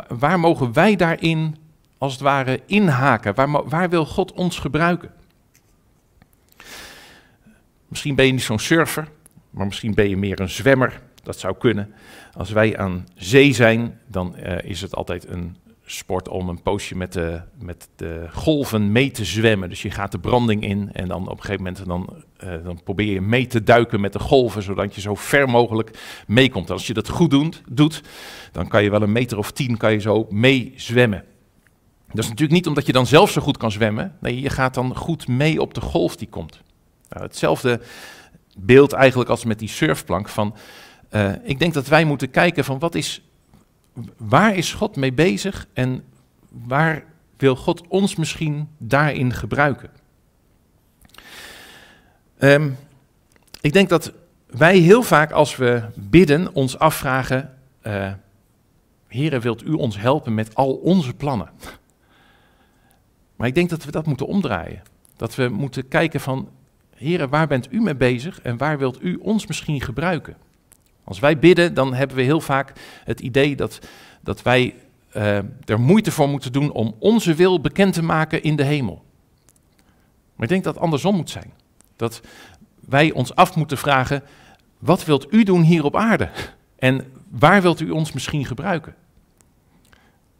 waar 0.08 0.40
mogen 0.40 0.72
wij 0.72 0.96
daarin 0.96 1.56
als 1.98 2.12
het 2.12 2.20
ware 2.22 2.60
inhaken? 2.66 3.34
Waar, 3.34 3.68
waar 3.68 3.90
wil 3.90 4.06
God 4.06 4.32
ons 4.32 4.58
gebruiken? 4.58 5.10
Misschien 7.88 8.14
ben 8.14 8.26
je 8.26 8.32
niet 8.32 8.42
zo'n 8.42 8.58
surfer, 8.58 9.08
maar 9.50 9.66
misschien 9.66 9.94
ben 9.94 10.08
je 10.08 10.16
meer 10.16 10.40
een 10.40 10.48
zwemmer. 10.48 11.02
Dat 11.22 11.38
zou 11.38 11.56
kunnen. 11.58 11.94
Als 12.32 12.50
wij 12.50 12.78
aan 12.78 13.06
zee 13.14 13.52
zijn, 13.52 13.98
dan 14.06 14.34
uh, 14.38 14.58
is 14.62 14.80
het 14.80 14.94
altijd 14.94 15.28
een 15.28 15.56
sport 15.86 16.28
om 16.28 16.48
een 16.48 16.62
poosje 16.62 16.96
met 16.96 17.12
de, 17.12 17.40
met 17.58 17.88
de 17.96 18.26
golven 18.32 18.92
mee 18.92 19.10
te 19.10 19.24
zwemmen. 19.24 19.68
Dus 19.68 19.82
je 19.82 19.90
gaat 19.90 20.12
de 20.12 20.18
branding 20.18 20.62
in 20.62 20.92
en 20.92 21.08
dan 21.08 21.22
op 21.28 21.36
een 21.36 21.44
gegeven 21.44 21.64
moment 21.64 21.86
dan, 21.86 22.24
uh, 22.44 22.64
dan 22.64 22.82
probeer 22.82 23.12
je 23.12 23.20
mee 23.20 23.46
te 23.46 23.62
duiken 23.62 24.00
met 24.00 24.12
de 24.12 24.18
golven, 24.18 24.62
zodat 24.62 24.94
je 24.94 25.00
zo 25.00 25.14
ver 25.14 25.48
mogelijk 25.48 25.98
meekomt. 26.26 26.70
Als 26.70 26.86
je 26.86 26.94
dat 26.94 27.08
goed 27.08 27.30
doet, 27.30 27.62
doet, 27.68 28.02
dan 28.52 28.68
kan 28.68 28.82
je 28.82 28.90
wel 28.90 29.02
een 29.02 29.12
meter 29.12 29.38
of 29.38 29.50
tien 29.50 29.76
kan 29.76 29.92
je 29.92 29.98
zo 29.98 30.26
mee 30.30 30.72
zwemmen. 30.76 31.24
Dat 32.06 32.24
is 32.24 32.30
natuurlijk 32.30 32.58
niet 32.58 32.66
omdat 32.66 32.86
je 32.86 32.92
dan 32.92 33.06
zelf 33.06 33.30
zo 33.30 33.40
goed 33.40 33.56
kan 33.56 33.72
zwemmen. 33.72 34.16
Nee, 34.20 34.40
je 34.40 34.50
gaat 34.50 34.74
dan 34.74 34.96
goed 34.96 35.28
mee 35.28 35.60
op 35.60 35.74
de 35.74 35.80
golf 35.80 36.16
die 36.16 36.28
komt. 36.28 36.62
Nou, 37.08 37.22
hetzelfde 37.22 37.80
beeld 38.58 38.92
eigenlijk 38.92 39.30
als 39.30 39.44
met 39.44 39.58
die 39.58 39.68
surfplank. 39.68 40.28
Van, 40.28 40.54
uh, 41.10 41.32
ik 41.42 41.58
denk 41.58 41.74
dat 41.74 41.86
wij 41.86 42.04
moeten 42.04 42.30
kijken 42.30 42.64
van 42.64 42.78
wat 42.78 42.94
is, 42.94 43.22
waar 44.16 44.56
is 44.56 44.72
God 44.72 44.96
mee 44.96 45.12
bezig 45.12 45.68
en 45.72 46.04
waar 46.48 47.04
wil 47.36 47.56
God 47.56 47.86
ons 47.88 48.16
misschien 48.16 48.68
daarin 48.78 49.32
gebruiken. 49.32 49.90
Um, 52.38 52.76
ik 53.60 53.72
denk 53.72 53.88
dat 53.88 54.12
wij 54.46 54.78
heel 54.78 55.02
vaak 55.02 55.30
als 55.30 55.56
we 55.56 55.82
bidden 55.94 56.54
ons 56.54 56.78
afvragen, 56.78 57.54
uh, 57.82 58.12
Heere, 59.08 59.40
wilt 59.40 59.64
u 59.64 59.72
ons 59.72 59.98
helpen 59.98 60.34
met 60.34 60.54
al 60.54 60.72
onze 60.74 61.14
plannen? 61.14 61.50
Maar 63.36 63.46
ik 63.46 63.54
denk 63.54 63.70
dat 63.70 63.84
we 63.84 63.90
dat 63.90 64.06
moeten 64.06 64.26
omdraaien. 64.26 64.82
Dat 65.16 65.34
we 65.34 65.48
moeten 65.48 65.88
kijken 65.88 66.20
van, 66.20 66.48
heren, 66.94 67.28
waar 67.28 67.46
bent 67.46 67.72
u 67.72 67.80
mee 67.80 67.96
bezig 67.96 68.40
en 68.40 68.56
waar 68.56 68.78
wilt 68.78 69.02
u 69.02 69.14
ons 69.14 69.46
misschien 69.46 69.80
gebruiken? 69.80 70.36
Als 71.06 71.18
wij 71.18 71.38
bidden, 71.38 71.74
dan 71.74 71.94
hebben 71.94 72.16
we 72.16 72.22
heel 72.22 72.40
vaak 72.40 72.72
het 73.04 73.20
idee 73.20 73.56
dat, 73.56 73.78
dat 74.20 74.42
wij 74.42 74.74
uh, 75.16 75.36
er 75.64 75.80
moeite 75.80 76.10
voor 76.10 76.28
moeten 76.28 76.52
doen 76.52 76.72
om 76.72 76.94
onze 76.98 77.34
wil 77.34 77.60
bekend 77.60 77.92
te 77.92 78.02
maken 78.02 78.42
in 78.42 78.56
de 78.56 78.64
hemel. 78.64 79.04
Maar 80.34 80.44
ik 80.44 80.48
denk 80.48 80.64
dat 80.64 80.74
het 80.74 80.82
andersom 80.82 81.16
moet 81.16 81.30
zijn. 81.30 81.52
Dat 81.96 82.20
wij 82.80 83.12
ons 83.12 83.34
af 83.34 83.56
moeten 83.56 83.78
vragen, 83.78 84.22
wat 84.78 85.04
wilt 85.04 85.32
u 85.32 85.42
doen 85.42 85.62
hier 85.62 85.84
op 85.84 85.96
aarde? 85.96 86.30
En 86.78 87.12
waar 87.30 87.62
wilt 87.62 87.80
u 87.80 87.90
ons 87.90 88.12
misschien 88.12 88.44
gebruiken? 88.44 88.94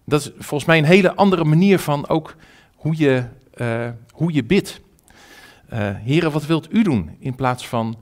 Dat 0.05 0.21
is 0.21 0.31
volgens 0.39 0.65
mij 0.65 0.79
een 0.79 0.85
hele 0.85 1.15
andere 1.15 1.45
manier 1.45 1.79
van 1.79 2.09
ook 2.09 2.37
hoe 2.77 2.97
je, 2.97 3.25
uh, 3.57 3.89
hoe 4.11 4.33
je 4.33 4.45
bidt. 4.45 4.81
Uh, 5.73 5.91
heren, 5.95 6.33
wat 6.33 6.47
wilt 6.47 6.73
u 6.73 6.83
doen? 6.83 7.17
In 7.19 7.35
plaats 7.35 7.69
van, 7.69 7.97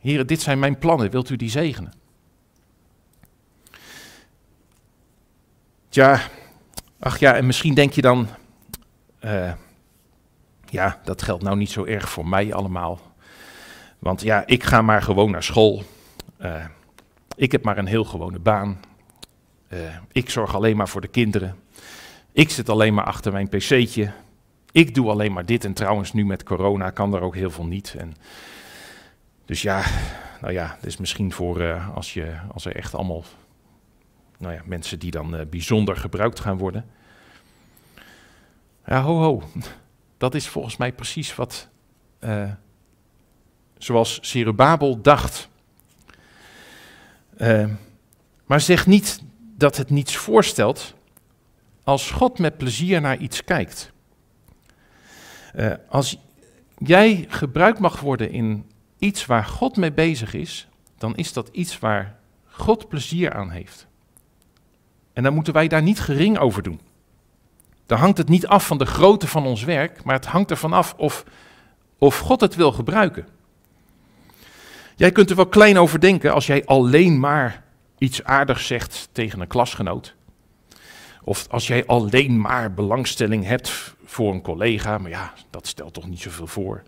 heren, 0.00 0.26
dit 0.26 0.40
zijn 0.40 0.58
mijn 0.58 0.78
plannen, 0.78 1.10
wilt 1.10 1.30
u 1.30 1.36
die 1.36 1.50
zegenen? 1.50 1.92
Tja, 5.88 6.20
ach 6.98 7.18
ja, 7.18 7.34
en 7.34 7.46
misschien 7.46 7.74
denk 7.74 7.92
je 7.92 8.00
dan, 8.00 8.28
ja, 10.64 11.00
dat 11.04 11.22
geldt 11.22 11.42
nou 11.42 11.56
niet 11.56 11.70
zo 11.70 11.84
erg 11.84 12.08
voor 12.08 12.28
mij 12.28 12.54
allemaal. 12.54 13.00
Want 13.98 14.22
ja, 14.22 14.46
ik 14.46 14.64
ga 14.64 14.82
maar 14.82 15.02
gewoon 15.02 15.30
naar 15.30 15.42
school. 15.42 15.82
ik 17.36 17.52
heb 17.52 17.64
maar 17.64 17.78
een 17.78 17.86
heel 17.86 18.04
gewone 18.04 18.38
baan. 18.38 18.80
ik 20.12 20.30
zorg 20.30 20.54
alleen 20.54 20.76
maar 20.76 20.88
voor 20.88 21.00
de 21.00 21.08
kinderen. 21.08 21.56
Ik 22.32 22.50
zit 22.50 22.68
alleen 22.68 22.94
maar 22.94 23.04
achter 23.04 23.32
mijn 23.32 23.48
pc'tje. 23.48 24.12
Ik 24.72 24.94
doe 24.94 25.10
alleen 25.10 25.32
maar 25.32 25.46
dit. 25.46 25.64
En 25.64 25.74
trouwens, 25.74 26.12
nu 26.12 26.24
met 26.24 26.42
corona 26.42 26.90
kan 26.90 27.14
er 27.14 27.20
ook 27.20 27.34
heel 27.34 27.50
veel 27.50 27.66
niet. 27.66 27.94
En 27.98 28.14
dus 29.50 29.62
ja, 29.62 29.84
nou 30.40 30.52
ja, 30.52 30.78
is 30.82 30.96
misschien 30.96 31.32
voor 31.32 31.60
uh, 31.60 31.96
als, 31.96 32.14
je, 32.14 32.38
als 32.52 32.64
er 32.64 32.76
echt 32.76 32.94
allemaal 32.94 33.24
nou 34.38 34.54
ja, 34.54 34.62
mensen 34.64 34.98
die 34.98 35.10
dan 35.10 35.34
uh, 35.34 35.46
bijzonder 35.46 35.96
gebruikt 35.96 36.40
gaan 36.40 36.58
worden. 36.58 36.90
Ja, 38.86 39.00
ho 39.02 39.18
ho. 39.18 39.42
Dat 40.18 40.34
is 40.34 40.48
volgens 40.48 40.76
mij 40.76 40.92
precies 40.92 41.34
wat, 41.34 41.68
uh, 42.20 42.50
zoals 43.78 44.18
Zerubabel 44.20 45.00
dacht. 45.00 45.48
maar 48.46 48.60
zeg 48.60 48.86
niet 48.86 49.22
dat 49.56 49.76
het 49.76 49.90
niets 49.90 50.16
voorstelt, 50.16 50.94
als 51.84 52.10
God 52.10 52.38
met 52.38 52.56
plezier 52.56 53.00
naar 53.00 53.16
iets 53.16 53.44
kijkt. 53.44 53.92
Als 55.88 56.18
jij 56.78 57.26
gebruikt 57.28 57.78
mag 57.78 58.00
worden 58.00 58.30
in 58.30 58.69
iets 59.00 59.26
waar 59.26 59.44
God 59.44 59.76
mee 59.76 59.92
bezig 59.92 60.34
is, 60.34 60.68
dan 60.98 61.16
is 61.16 61.32
dat 61.32 61.48
iets 61.52 61.78
waar 61.78 62.16
God 62.46 62.88
plezier 62.88 63.32
aan 63.32 63.50
heeft. 63.50 63.86
En 65.12 65.22
dan 65.22 65.34
moeten 65.34 65.52
wij 65.52 65.68
daar 65.68 65.82
niet 65.82 66.00
gering 66.00 66.38
over 66.38 66.62
doen. 66.62 66.80
Dan 67.86 67.98
hangt 67.98 68.18
het 68.18 68.28
niet 68.28 68.46
af 68.46 68.66
van 68.66 68.78
de 68.78 68.86
grootte 68.86 69.26
van 69.26 69.46
ons 69.46 69.64
werk, 69.64 70.04
maar 70.04 70.14
het 70.14 70.26
hangt 70.26 70.50
ervan 70.50 70.72
af 70.72 70.94
of, 70.96 71.24
of 71.98 72.18
God 72.18 72.40
het 72.40 72.54
wil 72.54 72.72
gebruiken. 72.72 73.26
Jij 74.96 75.12
kunt 75.12 75.30
er 75.30 75.36
wel 75.36 75.46
klein 75.46 75.78
over 75.78 76.00
denken 76.00 76.32
als 76.32 76.46
jij 76.46 76.64
alleen 76.64 77.20
maar 77.20 77.64
iets 77.98 78.24
aardigs 78.24 78.66
zegt 78.66 79.08
tegen 79.12 79.40
een 79.40 79.46
klasgenoot. 79.46 80.14
Of 81.24 81.46
als 81.50 81.66
jij 81.66 81.86
alleen 81.86 82.40
maar 82.40 82.74
belangstelling 82.74 83.44
hebt 83.44 83.94
voor 84.04 84.32
een 84.32 84.42
collega, 84.42 84.98
maar 84.98 85.10
ja, 85.10 85.32
dat 85.50 85.66
stelt 85.66 85.94
toch 85.94 86.08
niet 86.08 86.20
zoveel 86.20 86.46
voor. 86.46 86.82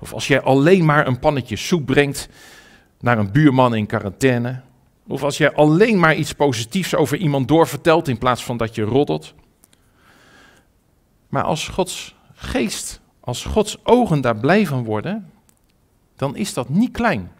Of 0.00 0.12
als 0.12 0.28
jij 0.28 0.40
alleen 0.40 0.84
maar 0.84 1.06
een 1.06 1.18
pannetje 1.18 1.56
soep 1.56 1.86
brengt 1.86 2.28
naar 3.00 3.18
een 3.18 3.32
buurman 3.32 3.74
in 3.74 3.86
quarantaine. 3.86 4.60
Of 5.06 5.22
als 5.22 5.38
jij 5.38 5.52
alleen 5.52 5.98
maar 5.98 6.14
iets 6.14 6.32
positiefs 6.32 6.94
over 6.94 7.16
iemand 7.16 7.48
doorvertelt 7.48 8.08
in 8.08 8.18
plaats 8.18 8.44
van 8.44 8.56
dat 8.56 8.74
je 8.74 8.82
roddelt. 8.82 9.34
Maar 11.28 11.42
als 11.42 11.68
Gods 11.68 12.14
geest, 12.34 13.00
als 13.20 13.44
Gods 13.44 13.78
ogen 13.84 14.20
daar 14.20 14.36
blij 14.36 14.66
van 14.66 14.84
worden, 14.84 15.30
dan 16.16 16.36
is 16.36 16.54
dat 16.54 16.68
niet 16.68 16.90
klein. 16.90 17.30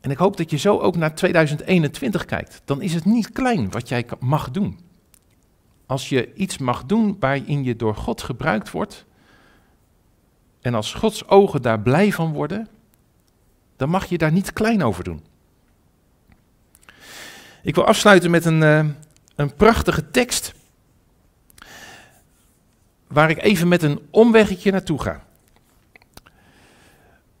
En 0.00 0.10
ik 0.10 0.18
hoop 0.18 0.36
dat 0.36 0.50
je 0.50 0.56
zo 0.56 0.78
ook 0.78 0.96
naar 0.96 1.14
2021 1.14 2.24
kijkt. 2.24 2.62
Dan 2.64 2.82
is 2.82 2.94
het 2.94 3.04
niet 3.04 3.32
klein 3.32 3.70
wat 3.70 3.88
jij 3.88 4.06
mag 4.18 4.50
doen. 4.50 4.78
Als 5.86 6.08
je 6.08 6.34
iets 6.34 6.58
mag 6.58 6.84
doen 6.84 7.16
waarin 7.20 7.64
je 7.64 7.76
door 7.76 7.94
God 7.96 8.22
gebruikt 8.22 8.70
wordt, 8.70 9.04
en 10.60 10.74
als 10.74 10.94
Gods 10.94 11.28
ogen 11.28 11.62
daar 11.62 11.80
blij 11.80 12.12
van 12.12 12.32
worden, 12.32 12.68
dan 13.76 13.88
mag 13.88 14.06
je 14.06 14.18
daar 14.18 14.32
niet 14.32 14.52
klein 14.52 14.82
over 14.82 15.04
doen. 15.04 15.24
Ik 17.62 17.74
wil 17.74 17.86
afsluiten 17.86 18.30
met 18.30 18.44
een, 18.44 18.62
uh, 18.62 18.84
een 19.34 19.54
prachtige 19.54 20.10
tekst, 20.10 20.54
waar 23.06 23.30
ik 23.30 23.42
even 23.42 23.68
met 23.68 23.82
een 23.82 24.00
omweggetje 24.10 24.70
naartoe 24.70 25.00
ga. 25.00 25.24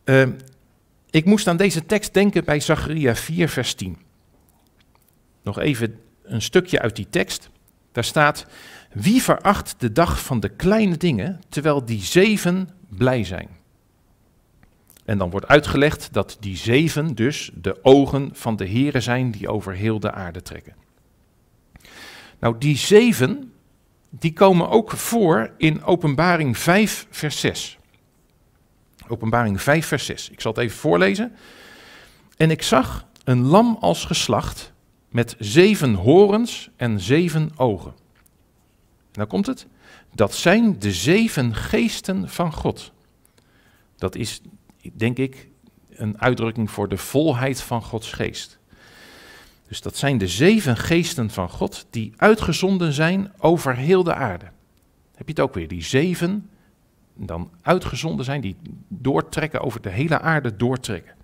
Uh, 0.04 0.28
ik 1.10 1.24
moest 1.24 1.46
aan 1.46 1.56
deze 1.56 1.86
tekst 1.86 2.14
denken 2.14 2.44
bij 2.44 2.60
Zacharia 2.60 3.14
4, 3.14 3.48
vers 3.48 3.74
10. 3.74 3.96
Nog 5.42 5.58
even 5.58 5.98
een 6.22 6.42
stukje 6.42 6.80
uit 6.80 6.96
die 6.96 7.06
tekst. 7.10 7.50
Daar 7.92 8.04
staat: 8.04 8.46
Wie 8.92 9.22
veracht 9.22 9.74
de 9.78 9.92
dag 9.92 10.22
van 10.22 10.40
de 10.40 10.48
kleine 10.48 10.96
dingen, 10.96 11.40
terwijl 11.48 11.84
die 11.84 12.02
zeven 12.02 12.68
blij 12.88 13.24
zijn? 13.24 13.48
En 15.04 15.18
dan 15.18 15.30
wordt 15.30 15.46
uitgelegd 15.46 16.12
dat 16.12 16.36
die 16.40 16.56
zeven 16.56 17.14
dus 17.14 17.50
de 17.54 17.84
ogen 17.84 18.30
van 18.32 18.56
de 18.56 18.68
Here 18.68 19.00
zijn 19.00 19.30
die 19.30 19.48
over 19.48 19.74
heel 19.74 20.00
de 20.00 20.12
aarde 20.12 20.42
trekken. 20.42 20.74
Nou, 22.40 22.58
die 22.58 22.76
zeven, 22.76 23.52
die 24.10 24.32
komen 24.32 24.68
ook 24.68 24.90
voor 24.90 25.50
in 25.56 25.84
Openbaring 25.84 26.58
5, 26.58 27.06
vers 27.10 27.40
6. 27.40 27.78
Openbaring 29.10 29.62
5, 29.62 29.86
vers 29.86 30.04
6. 30.04 30.30
Ik 30.30 30.40
zal 30.40 30.52
het 30.52 30.60
even 30.60 30.78
voorlezen. 30.78 31.32
En 32.36 32.50
ik 32.50 32.62
zag 32.62 33.06
een 33.24 33.40
lam 33.40 33.76
als 33.80 34.04
geslacht 34.04 34.72
met 35.08 35.36
zeven 35.38 35.94
horens 35.94 36.70
en 36.76 37.00
zeven 37.00 37.50
ogen. 37.56 37.94
Nou 39.12 39.28
komt 39.28 39.46
het. 39.46 39.66
Dat 40.14 40.34
zijn 40.34 40.78
de 40.78 40.92
zeven 40.92 41.54
geesten 41.54 42.28
van 42.28 42.52
God. 42.52 42.92
Dat 43.96 44.14
is, 44.14 44.40
denk 44.92 45.18
ik, 45.18 45.48
een 45.90 46.20
uitdrukking 46.20 46.70
voor 46.70 46.88
de 46.88 46.96
volheid 46.96 47.60
van 47.60 47.82
Gods 47.82 48.12
geest. 48.12 48.58
Dus 49.68 49.80
dat 49.80 49.96
zijn 49.96 50.18
de 50.18 50.28
zeven 50.28 50.76
geesten 50.76 51.30
van 51.30 51.48
God 51.48 51.86
die 51.90 52.12
uitgezonden 52.16 52.92
zijn 52.92 53.32
over 53.38 53.76
heel 53.76 54.02
de 54.02 54.14
aarde. 54.14 54.44
Heb 55.14 55.26
je 55.26 55.32
het 55.32 55.40
ook 55.40 55.54
weer, 55.54 55.68
die 55.68 55.82
zeven 55.82 56.50
dan 57.26 57.50
uitgezonden 57.62 58.24
zijn, 58.24 58.40
die 58.40 58.56
doortrekken 58.88 59.60
over 59.60 59.80
de 59.80 59.90
hele 59.90 60.20
aarde 60.20 60.56
doortrekken. 60.56 61.14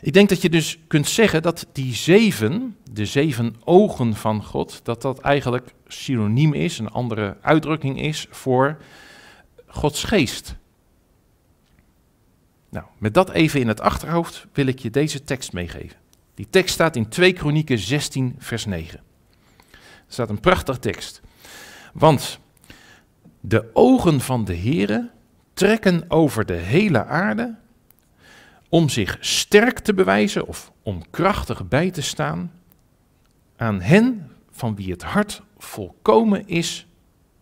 Ik 0.00 0.12
denk 0.12 0.28
dat 0.28 0.42
je 0.42 0.50
dus 0.50 0.78
kunt 0.86 1.08
zeggen 1.08 1.42
dat 1.42 1.66
die 1.72 1.94
zeven, 1.94 2.76
de 2.92 3.06
zeven 3.06 3.54
ogen 3.64 4.14
van 4.14 4.44
God, 4.44 4.80
dat 4.82 5.02
dat 5.02 5.18
eigenlijk 5.18 5.74
synoniem 5.86 6.52
is, 6.52 6.78
een 6.78 6.90
andere 6.90 7.36
uitdrukking 7.40 8.00
is 8.00 8.26
voor 8.30 8.76
Gods 9.66 10.04
geest. 10.04 10.56
Nou, 12.68 12.86
met 12.98 13.14
dat 13.14 13.30
even 13.30 13.60
in 13.60 13.68
het 13.68 13.80
achterhoofd 13.80 14.46
wil 14.52 14.66
ik 14.66 14.78
je 14.78 14.90
deze 14.90 15.24
tekst 15.24 15.52
meegeven. 15.52 15.96
Die 16.34 16.46
tekst 16.50 16.74
staat 16.74 16.96
in 16.96 17.08
2 17.08 17.32
Kronieken 17.32 17.78
16, 17.78 18.34
vers 18.38 18.64
9. 18.64 19.00
Er 19.70 19.78
staat 20.08 20.30
een 20.30 20.40
prachtig 20.40 20.78
tekst. 20.78 21.20
Want 21.92 22.40
de 23.48 23.70
ogen 23.72 24.20
van 24.20 24.44
de 24.44 24.56
Heere 24.56 25.10
trekken 25.52 26.04
over 26.08 26.46
de 26.46 26.52
hele 26.54 27.04
aarde 27.04 27.54
om 28.68 28.88
zich 28.88 29.16
sterk 29.20 29.78
te 29.78 29.94
bewijzen 29.94 30.46
of 30.46 30.72
om 30.82 31.10
krachtig 31.10 31.68
bij 31.68 31.90
te 31.90 32.02
staan 32.02 32.52
aan 33.56 33.80
hen 33.80 34.30
van 34.50 34.76
wie 34.76 34.90
het 34.90 35.02
hart 35.02 35.42
volkomen 35.58 36.48
is 36.48 36.86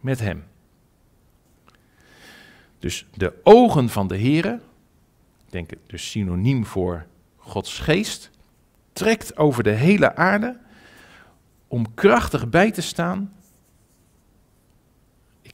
met 0.00 0.20
hem. 0.20 0.44
Dus 2.78 3.06
de 3.14 3.40
ogen 3.42 3.88
van 3.88 4.08
de 4.08 4.18
Heere, 4.18 4.60
ik 5.46 5.52
denk 5.52 5.70
het 5.70 5.78
dus 5.86 6.10
synoniem 6.10 6.66
voor 6.66 7.06
Gods 7.36 7.78
geest, 7.78 8.30
trekt 8.92 9.36
over 9.36 9.62
de 9.62 9.70
hele 9.70 10.16
aarde 10.16 10.58
om 11.68 11.94
krachtig 11.94 12.48
bij 12.48 12.70
te 12.70 12.82
staan. 12.82 13.32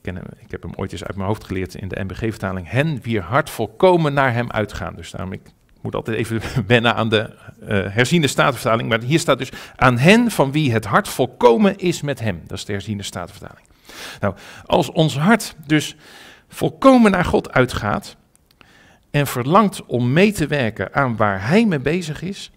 Ik, 0.01 0.51
heb 0.51 0.61
hem 0.61 0.73
ooit 0.75 0.91
eens 0.91 1.03
uit 1.03 1.15
mijn 1.15 1.27
hoofd 1.27 1.43
geleerd 1.43 1.75
in 1.75 1.87
de 1.87 2.03
MBG-vertaling. 2.03 2.69
Hen 2.69 3.01
wier 3.01 3.21
hart 3.21 3.49
volkomen 3.49 4.13
naar 4.13 4.33
hem 4.33 4.51
uitgaan. 4.51 4.95
Dus 4.95 5.11
daarom 5.11 5.33
ik 5.33 5.41
moet 5.81 5.95
altijd 5.95 6.17
even 6.17 6.41
wennen 6.67 6.95
aan 6.95 7.09
de 7.09 7.29
uh, 7.61 7.67
herziende 7.67 8.27
statenvertaling. 8.27 8.89
Maar 8.89 9.01
hier 9.01 9.19
staat 9.19 9.37
dus 9.37 9.51
aan 9.75 9.97
hen 9.97 10.31
van 10.31 10.51
wie 10.51 10.73
het 10.73 10.85
hart 10.85 11.07
volkomen 11.07 11.77
is 11.77 12.01
met 12.01 12.19
hem. 12.19 12.41
Dat 12.47 12.57
is 12.57 12.65
de 12.65 12.71
herziende 12.71 13.03
statenvertaling. 13.03 13.67
Nou, 14.19 14.35
als 14.65 14.91
ons 14.91 15.17
hart 15.17 15.55
dus 15.65 15.95
volkomen 16.47 17.11
naar 17.11 17.25
God 17.25 17.51
uitgaat 17.51 18.15
en 19.11 19.27
verlangt 19.27 19.85
om 19.85 20.13
mee 20.13 20.31
te 20.31 20.47
werken 20.47 20.93
aan 20.93 21.15
waar 21.15 21.47
hij 21.47 21.65
mee 21.65 21.79
bezig 21.79 22.21
is, 22.21 22.51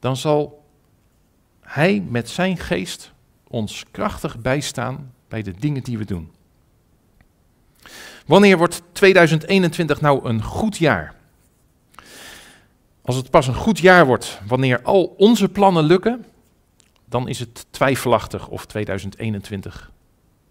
dan 0.00 0.16
zal 0.16 0.66
Hij 1.60 2.04
met 2.08 2.28
zijn 2.28 2.56
geest 2.56 3.12
ons 3.48 3.84
krachtig 3.90 4.38
bijstaan 4.38 5.12
bij 5.28 5.42
de 5.42 5.52
dingen 5.58 5.82
die 5.82 5.98
we 5.98 6.04
doen. 6.04 6.32
Wanneer 8.26 8.58
wordt 8.58 8.82
2021 8.92 10.00
nou 10.00 10.28
een 10.28 10.42
goed 10.42 10.76
jaar? 10.76 11.14
Als 13.02 13.16
het 13.16 13.30
pas 13.30 13.46
een 13.46 13.54
goed 13.54 13.78
jaar 13.78 14.06
wordt, 14.06 14.40
wanneer 14.46 14.82
al 14.82 15.04
onze 15.04 15.48
plannen 15.48 15.84
lukken, 15.84 16.24
dan 17.04 17.28
is 17.28 17.38
het 17.38 17.66
twijfelachtig 17.70 18.48
of 18.48 18.66
2021 18.66 19.90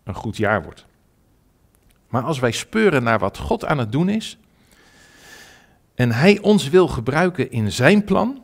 een 0.03 0.13
goed 0.13 0.37
jaar 0.37 0.63
wordt. 0.63 0.85
Maar 2.07 2.23
als 2.23 2.39
wij 2.39 2.51
speuren 2.51 3.03
naar 3.03 3.19
wat 3.19 3.37
God 3.37 3.65
aan 3.65 3.77
het 3.77 3.91
doen 3.91 4.09
is 4.09 4.37
en 5.95 6.11
Hij 6.11 6.39
ons 6.39 6.69
wil 6.69 6.87
gebruiken 6.87 7.51
in 7.51 7.71
Zijn 7.71 8.03
plan, 8.03 8.43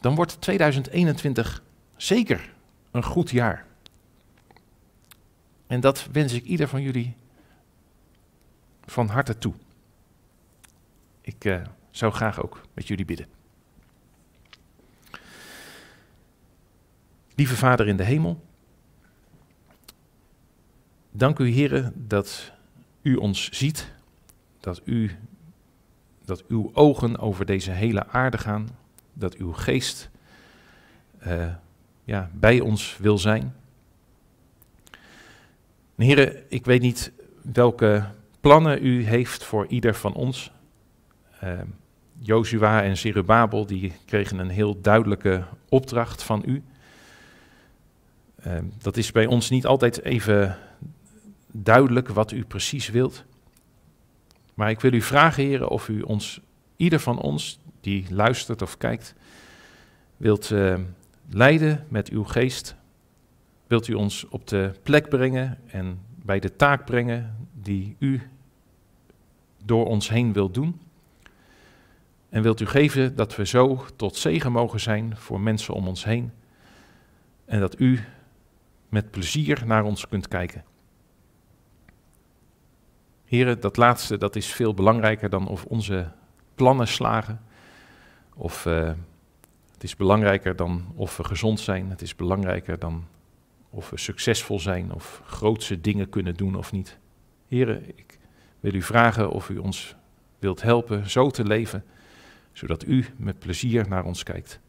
dan 0.00 0.14
wordt 0.14 0.40
2021 0.40 1.62
zeker 1.96 2.52
een 2.90 3.04
goed 3.04 3.30
jaar. 3.30 3.66
En 5.72 5.80
dat 5.80 6.08
wens 6.12 6.32
ik 6.32 6.44
ieder 6.44 6.68
van 6.68 6.82
jullie 6.82 7.16
van 8.84 9.08
harte 9.08 9.38
toe. 9.38 9.54
Ik 11.20 11.44
uh, 11.44 11.62
zou 11.90 12.12
graag 12.12 12.42
ook 12.42 12.60
met 12.74 12.88
jullie 12.88 13.04
bidden. 13.04 13.26
Lieve 17.34 17.56
Vader 17.56 17.88
in 17.88 17.96
de 17.96 18.04
hemel, 18.04 18.44
dank 21.10 21.38
u 21.38 21.48
Heren 21.48 22.08
dat 22.08 22.52
u 23.02 23.14
ons 23.14 23.50
ziet, 23.50 23.92
dat, 24.60 24.80
u, 24.84 25.16
dat 26.24 26.46
uw 26.46 26.70
ogen 26.74 27.18
over 27.18 27.46
deze 27.46 27.70
hele 27.70 28.06
aarde 28.06 28.38
gaan, 28.38 28.68
dat 29.12 29.34
uw 29.34 29.52
geest 29.52 30.10
uh, 31.26 31.54
ja, 32.04 32.30
bij 32.32 32.60
ons 32.60 32.96
wil 32.96 33.18
zijn. 33.18 33.61
Heren, 36.02 36.42
ik 36.48 36.64
weet 36.64 36.80
niet 36.80 37.12
welke 37.52 38.04
plannen 38.40 38.84
u 38.86 39.04
heeft 39.04 39.44
voor 39.44 39.66
ieder 39.66 39.94
van 39.94 40.14
ons. 40.14 40.52
Uh, 41.44 41.60
Jozua 42.18 42.82
en 42.82 42.96
Zerubabel 42.96 43.66
die 43.66 43.92
kregen 44.06 44.38
een 44.38 44.48
heel 44.48 44.80
duidelijke 44.80 45.44
opdracht 45.68 46.22
van 46.22 46.42
u. 46.46 46.62
Uh, 48.46 48.58
dat 48.78 48.96
is 48.96 49.12
bij 49.12 49.26
ons 49.26 49.50
niet 49.50 49.66
altijd 49.66 50.02
even 50.02 50.58
duidelijk 51.52 52.08
wat 52.08 52.32
u 52.32 52.44
precies 52.44 52.88
wilt. 52.88 53.24
Maar 54.54 54.70
ik 54.70 54.80
wil 54.80 54.92
u 54.92 55.02
vragen, 55.02 55.44
heren, 55.44 55.68
of 55.68 55.88
u 55.88 56.00
ons, 56.00 56.40
ieder 56.76 57.00
van 57.00 57.18
ons, 57.18 57.58
die 57.80 58.06
luistert 58.10 58.62
of 58.62 58.76
kijkt, 58.78 59.14
wilt 60.16 60.50
uh, 60.50 60.78
leiden 61.30 61.86
met 61.88 62.08
uw 62.08 62.24
geest. 62.24 62.76
Wilt 63.72 63.88
u 63.88 63.94
ons 63.94 64.28
op 64.28 64.48
de 64.48 64.72
plek 64.82 65.08
brengen 65.08 65.58
en 65.66 66.00
bij 66.24 66.40
de 66.40 66.56
taak 66.56 66.84
brengen 66.84 67.48
die 67.52 67.96
u 67.98 68.30
door 69.64 69.86
ons 69.86 70.08
heen 70.08 70.32
wilt 70.32 70.54
doen. 70.54 70.80
En 72.28 72.42
wilt 72.42 72.60
u 72.60 72.66
geven 72.66 73.16
dat 73.16 73.36
we 73.36 73.46
zo 73.46 73.84
tot 73.96 74.16
zegen 74.16 74.52
mogen 74.52 74.80
zijn 74.80 75.16
voor 75.16 75.40
mensen 75.40 75.74
om 75.74 75.88
ons 75.88 76.04
heen. 76.04 76.32
En 77.44 77.60
dat 77.60 77.80
u 77.80 78.00
met 78.88 79.10
plezier 79.10 79.62
naar 79.66 79.84
ons 79.84 80.08
kunt 80.08 80.28
kijken. 80.28 80.64
Heren, 83.24 83.60
dat 83.60 83.76
laatste 83.76 84.18
dat 84.18 84.36
is 84.36 84.46
veel 84.46 84.74
belangrijker 84.74 85.30
dan 85.30 85.48
of 85.48 85.64
onze 85.64 86.10
plannen 86.54 86.88
slagen 86.88 87.40
of 88.34 88.66
uh, 88.66 88.92
het 89.72 89.82
is 89.82 89.96
belangrijker 89.96 90.56
dan 90.56 90.92
of 90.94 91.16
we 91.16 91.24
gezond 91.24 91.60
zijn. 91.60 91.90
Het 91.90 92.02
is 92.02 92.16
belangrijker 92.16 92.78
dan 92.78 93.04
of 93.72 93.90
we 93.90 93.98
succesvol 93.98 94.60
zijn 94.60 94.92
of 94.92 95.22
grootse 95.24 95.80
dingen 95.80 96.08
kunnen 96.08 96.34
doen 96.34 96.54
of 96.54 96.72
niet. 96.72 96.98
Heren, 97.48 97.88
ik 97.88 98.18
wil 98.60 98.74
u 98.74 98.82
vragen 98.82 99.30
of 99.30 99.48
u 99.48 99.58
ons 99.58 99.96
wilt 100.38 100.62
helpen 100.62 101.10
zo 101.10 101.30
te 101.30 101.44
leven, 101.44 101.84
zodat 102.52 102.86
u 102.86 103.06
met 103.16 103.38
plezier 103.38 103.88
naar 103.88 104.04
ons 104.04 104.22
kijkt. 104.22 104.60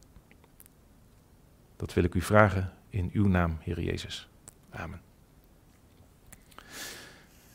Dat 1.76 1.94
wil 1.94 2.04
ik 2.04 2.14
u 2.14 2.22
vragen 2.22 2.74
in 2.90 3.10
uw 3.14 3.28
naam, 3.28 3.58
Heer 3.62 3.82
Jezus. 3.82 4.28
Amen. 4.70 5.03